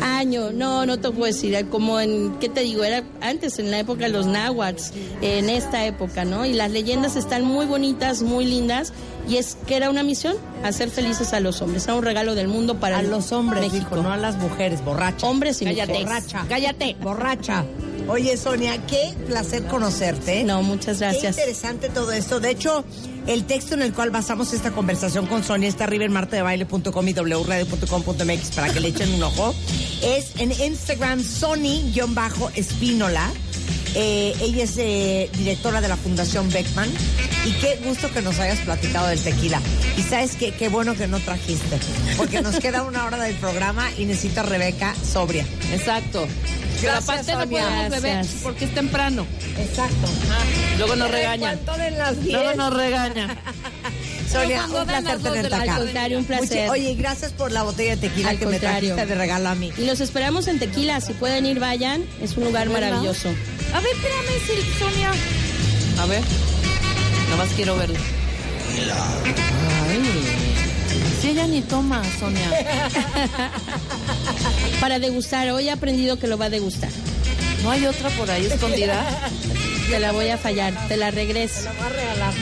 Año, 0.03 0.51
no, 0.53 0.87
no 0.87 0.99
te 0.99 1.11
puedo 1.11 1.25
decir, 1.27 1.67
como 1.71 2.01
en, 2.01 2.37
¿qué 2.41 2.49
te 2.49 2.61
digo? 2.61 2.85
Era 2.85 3.03
antes, 3.21 3.59
en 3.59 3.71
la 3.71 3.79
época 3.79 4.05
de 4.05 4.11
los 4.11 4.27
náhuatls, 4.27 4.93
en 5.23 5.49
esta 5.51 5.85
época, 5.87 6.25
¿no? 6.25 6.45
Y 6.47 6.53
las 6.53 6.71
leyendas 6.71 7.17
están 7.17 7.45
muy 7.45 7.67
bonitas, 7.67 8.23
muy 8.23 8.45
lindas, 8.45 8.93
y 9.29 9.37
es 9.37 9.57
que 9.67 9.77
era 9.77 9.91
una 9.91 10.03
misión, 10.03 10.37
hacer 10.65 10.91
felices 10.91 11.33
a 11.33 11.41
los 11.41 11.61
hombres, 11.63 11.85
era 11.85 11.95
un 11.95 12.03
regalo 12.05 12.35
del 12.35 12.49
mundo 12.49 12.81
para 12.81 12.99
A 12.99 13.03
los 13.03 13.33
hombres, 13.33 13.61
México. 13.61 13.97
dijo, 13.97 14.03
no 14.03 14.13
a 14.13 14.17
las 14.17 14.37
mujeres, 14.39 14.85
borrachas. 14.85 15.25
Hombres 15.25 15.61
y 15.63 15.67
Cállate. 15.67 15.93
mujeres. 15.93 16.05
Borracha. 16.09 16.47
Cállate. 16.49 16.97
Borracha. 17.01 17.65
Oye, 18.09 18.37
Sonia, 18.39 18.79
qué 18.87 19.15
placer 19.27 19.67
conocerte. 19.67 20.43
No, 20.43 20.63
muchas 20.63 20.97
Qué 20.99 21.05
gracias. 21.05 21.37
interesante 21.37 21.91
todo 21.91 22.11
esto. 22.13 22.41
De 22.41 22.51
hecho, 22.51 22.83
el 23.27 23.45
texto 23.45 23.75
en 23.75 23.83
el 23.83 23.93
cual 23.93 24.11
basamos 24.11 24.55
esta 24.55 24.71
conversación 24.71 25.27
con 25.27 25.45
Sonia 25.45 25.69
está 25.69 25.85
arriba 25.85 26.07
en 26.07 26.13
martadebaile.com 26.13 27.09
y 27.09 27.13
wradio.com.mx 27.13 28.51
para 28.57 28.73
que 28.73 28.81
le 28.81 28.89
echen 28.89 29.13
un 29.13 29.23
ojo. 29.23 29.55
Es 30.03 30.33
en 30.39 30.53
Instagram 30.53 31.23
Sony-Espínola. 31.23 33.31
Eh, 33.95 34.35
ella 34.41 34.65
es 34.65 34.75
eh, 34.79 35.29
directora 35.37 35.83
de 35.83 35.89
la 35.89 35.97
Fundación 35.97 36.49
Beckman. 36.51 36.89
Y 37.45 37.53
qué 37.61 37.79
gusto 37.85 38.11
que 38.11 38.23
nos 38.23 38.39
hayas 38.39 38.59
platicado 38.61 39.09
del 39.09 39.21
tequila. 39.21 39.61
Y 39.99 40.03
sabes 40.03 40.35
qué, 40.37 40.53
qué 40.53 40.71
bueno 40.71 40.95
que 40.95 41.09
no 41.09 41.21
trajiste. 41.21 41.79
Porque 42.17 42.41
nos 42.41 42.59
queda 42.59 42.85
una 42.85 43.05
hora 43.05 43.23
del 43.23 43.35
programa 43.37 43.87
y 43.99 44.07
necesita 44.07 44.43
Rebeca 44.43 44.95
sobria. 45.05 45.45
Exacto. 45.73 46.27
Pero 46.81 46.93
Gracias, 46.93 47.09
aparte 47.09 47.33
no 47.33 47.41
Sonia. 47.41 47.61
podemos 47.63 47.91
beber 47.91 48.13
Gracias. 48.15 48.43
porque 48.43 48.65
es 48.67 48.75
temprano. 48.75 49.27
Exacto. 49.59 50.09
Luego 50.79 50.97
nos 50.97 51.11
regañan. 51.11 51.59
¿Cuánto 51.65 51.83
de 51.83 51.91
las 51.93 52.17
Luego 52.25 52.43
10? 52.45 52.57
nos 52.57 52.75
regañan. 52.75 53.39
Sonia, 54.31 54.67
un 54.67 54.87
placer 54.87 55.19
tenerte 55.23 55.49
la 55.51 55.57
acá. 55.63 55.75
Al 55.77 55.83
contrario, 55.85 56.19
un 56.19 56.25
placer. 56.25 56.69
Oye, 56.71 56.91
y 56.91 56.95
gracias 56.97 57.33
por 57.33 57.51
la 57.51 57.63
botella 57.63 57.97
de 57.97 58.09
tequila 58.09 58.29
Al 58.31 58.39
que 58.39 58.45
contrario. 58.45 58.91
me 58.91 58.95
trajiste 58.95 59.07
de 59.07 59.15
regalo 59.15 59.49
a 59.49 59.55
mí. 59.55 59.73
Y 59.79 59.87
los 59.87 60.01
esperamos 60.01 60.47
en 60.49 60.59
Tequila, 60.59 61.01
si 61.01 61.15
pueden 61.15 61.47
ir, 61.47 61.59
vayan, 61.61 62.05
es 62.23 62.37
un 62.37 62.45
lugar 62.45 62.69
maravilloso. 62.69 63.31
A 63.73 63.81
ver, 63.81 63.91
espérame, 63.93 64.79
Sonia. 64.79 65.11
A 65.99 66.07
ver. 66.07 66.23
Nada 67.25 67.37
más 67.39 67.49
quiero 67.57 67.75
verlo. 67.77 67.97
Ay. 69.89 70.03
Si 71.23 71.29
ella 71.31 71.47
ni 71.47 71.63
toma, 71.63 72.03
Sonia. 72.21 72.51
Para 74.81 74.99
degustar, 74.99 75.49
hoy 75.51 75.69
he 75.69 75.71
aprendido 75.71 76.19
que 76.19 76.27
lo 76.29 76.39
va 76.39 76.47
a 76.47 76.51
degustar. 76.51 76.91
¿No 77.63 77.71
hay 77.71 77.85
otra 77.87 78.11
por 78.11 78.31
ahí 78.31 78.47
escondida? 78.47 79.05
Te 79.91 79.99
la 79.99 80.13
voy 80.13 80.29
a 80.29 80.37
fallar, 80.37 80.87
te 80.87 80.99
la 80.99 81.11
regreso. 81.11 81.63
La 81.65 81.73
voy 81.73 81.83
a 81.87 81.89
regalar. 81.89 82.35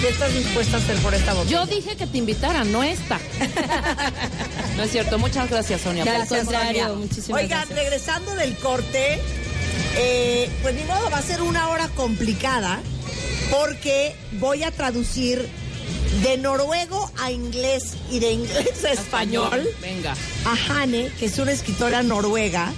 ¿Qué 0.00 0.08
estás 0.08 0.32
dispuesta 0.34 0.78
a 0.78 0.80
hacer 0.80 0.96
por 0.96 1.12
esta 1.14 1.34
botella? 1.34 1.50
Yo 1.52 1.66
dije 1.66 1.96
que 1.96 2.06
te 2.06 2.16
invitara, 2.16 2.64
no 2.64 2.82
esta. 2.82 3.18
No 4.76 4.82
es 4.82 4.90
cierto. 4.90 5.18
Muchas 5.20 5.48
gracias, 5.50 5.82
Sonia. 5.82 6.02
Al 6.02 6.08
Gracias, 6.08 6.40
contrario, 6.46 6.82
Sonia. 6.88 6.98
muchísimas 6.98 7.42
Oigan, 7.42 7.58
gracias. 7.60 7.78
regresando 7.78 8.34
del 8.34 8.56
corte, 8.56 9.20
eh, 9.96 10.50
pues 10.62 10.74
ni 10.74 10.82
modo, 10.84 11.10
va 11.10 11.18
a 11.18 11.22
ser 11.22 11.42
una 11.42 11.68
hora 11.68 11.88
complicada 11.94 12.80
porque 13.52 14.16
voy 14.40 14.64
a 14.64 14.72
traducir 14.72 15.46
de 16.22 16.38
noruego 16.38 17.10
a 17.18 17.30
inglés 17.32 17.94
y 18.10 18.18
de 18.20 18.32
inglés 18.32 18.84
a 18.84 18.92
español. 18.92 19.68
Venga. 19.80 20.14
a 20.44 20.82
Hane, 20.82 21.10
que 21.18 21.26
es 21.26 21.38
una 21.38 21.52
escritora 21.52 22.02
noruega 22.02 22.72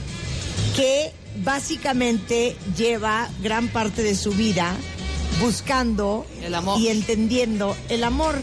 que 0.74 1.12
básicamente 1.44 2.56
lleva 2.76 3.28
gran 3.42 3.68
parte 3.68 4.02
de 4.02 4.14
su 4.14 4.32
vida 4.32 4.74
buscando 5.40 6.26
El 6.42 6.54
amor. 6.54 6.80
y 6.80 6.88
entendiendo 6.88 7.76
el 7.88 8.04
amor. 8.04 8.40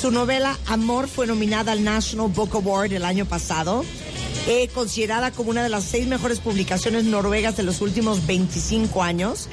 Su 0.00 0.10
novela 0.10 0.58
Amor 0.66 1.08
fue 1.08 1.26
nominada 1.26 1.72
al 1.72 1.82
National 1.82 2.28
Book 2.28 2.54
Award 2.54 2.92
el 2.92 3.04
año 3.04 3.24
pasado, 3.24 3.84
eh, 4.46 4.68
considerada 4.68 5.30
como 5.32 5.50
una 5.50 5.62
de 5.62 5.70
las 5.70 5.84
seis 5.84 6.06
mejores 6.06 6.38
publicaciones 6.40 7.04
noruegas 7.04 7.56
de 7.56 7.62
los 7.62 7.80
últimos 7.80 8.26
25 8.26 9.02
años. 9.02 9.48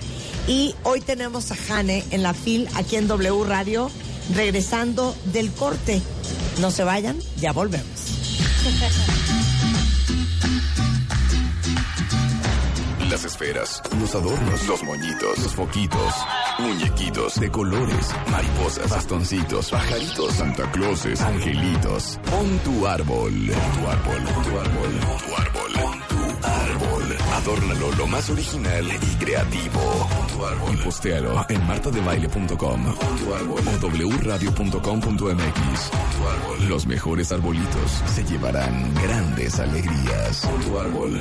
Y 0.48 0.76
hoy 0.84 1.00
tenemos 1.02 1.52
a 1.52 1.56
Hane 1.70 2.04
en 2.12 2.22
la 2.24 2.34
FIL 2.34 2.68
aquí 2.76 2.98
en 2.98 3.08
W 3.08 3.44
Radio, 3.46 3.90
regresando 4.34 5.16
del 5.26 5.52
corte. 5.52 6.02
No 6.60 6.72
se 6.72 6.84
vayan, 6.84 7.20
ya 7.38 7.52
volvemos. 7.52 7.88
Las 13.10 13.26
esferas, 13.26 13.82
los 14.00 14.16
adornos, 14.16 14.68
los 14.68 14.84
moñitos, 14.84 15.38
los 15.38 15.54
foquitos, 15.54 16.14
muñequitos 16.58 17.40
de 17.40 17.52
colores, 17.52 18.10
mariposas, 18.32 18.90
bastoncitos, 18.90 19.70
pajaritos, 19.70 20.34
Santa 20.34 20.72
Clauses, 20.72 21.22
angelitos. 21.22 22.20
Pon 22.30 22.60
tu 22.60 22.88
árbol, 22.88 23.34
tu 23.34 23.88
árbol, 23.88 24.24
tu 24.24 24.60
árbol, 24.60 25.00
tu 25.28 25.36
árbol. 25.36 26.03
Adórnalo 27.34 27.92
lo 27.94 28.08
más 28.08 28.30
original 28.30 28.86
y 28.88 29.16
creativo. 29.24 30.08
Tu 30.34 30.46
árbol. 30.46 30.74
Y 30.74 30.78
postéalo 30.78 31.46
en 31.50 31.68
martadebaile.com 31.68 32.96
tu 33.18 33.34
árbol 33.34 33.62
o 33.82 34.08
wradio.com.mx. 34.18 35.90
Tu 35.92 36.28
árbol. 36.28 36.70
Los 36.70 36.86
mejores 36.86 37.32
arbolitos 37.32 37.92
se 38.14 38.24
llevarán 38.24 38.94
grandes 38.96 39.60
alegrías. 39.60 40.50
Tu 40.66 40.80
árbol. 40.80 41.20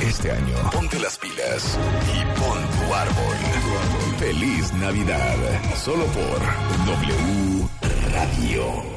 Este 0.00 0.30
año, 0.30 0.70
ponte 0.72 0.98
las 1.00 1.18
pilas 1.18 1.78
y 2.14 2.18
pon 2.38 2.58
tu 2.58 2.94
árbol. 2.94 3.36
Feliz 4.18 4.72
Navidad. 4.74 5.36
Solo 5.76 6.04
por 6.06 6.40
W 6.86 7.68
Radio. 8.12 8.95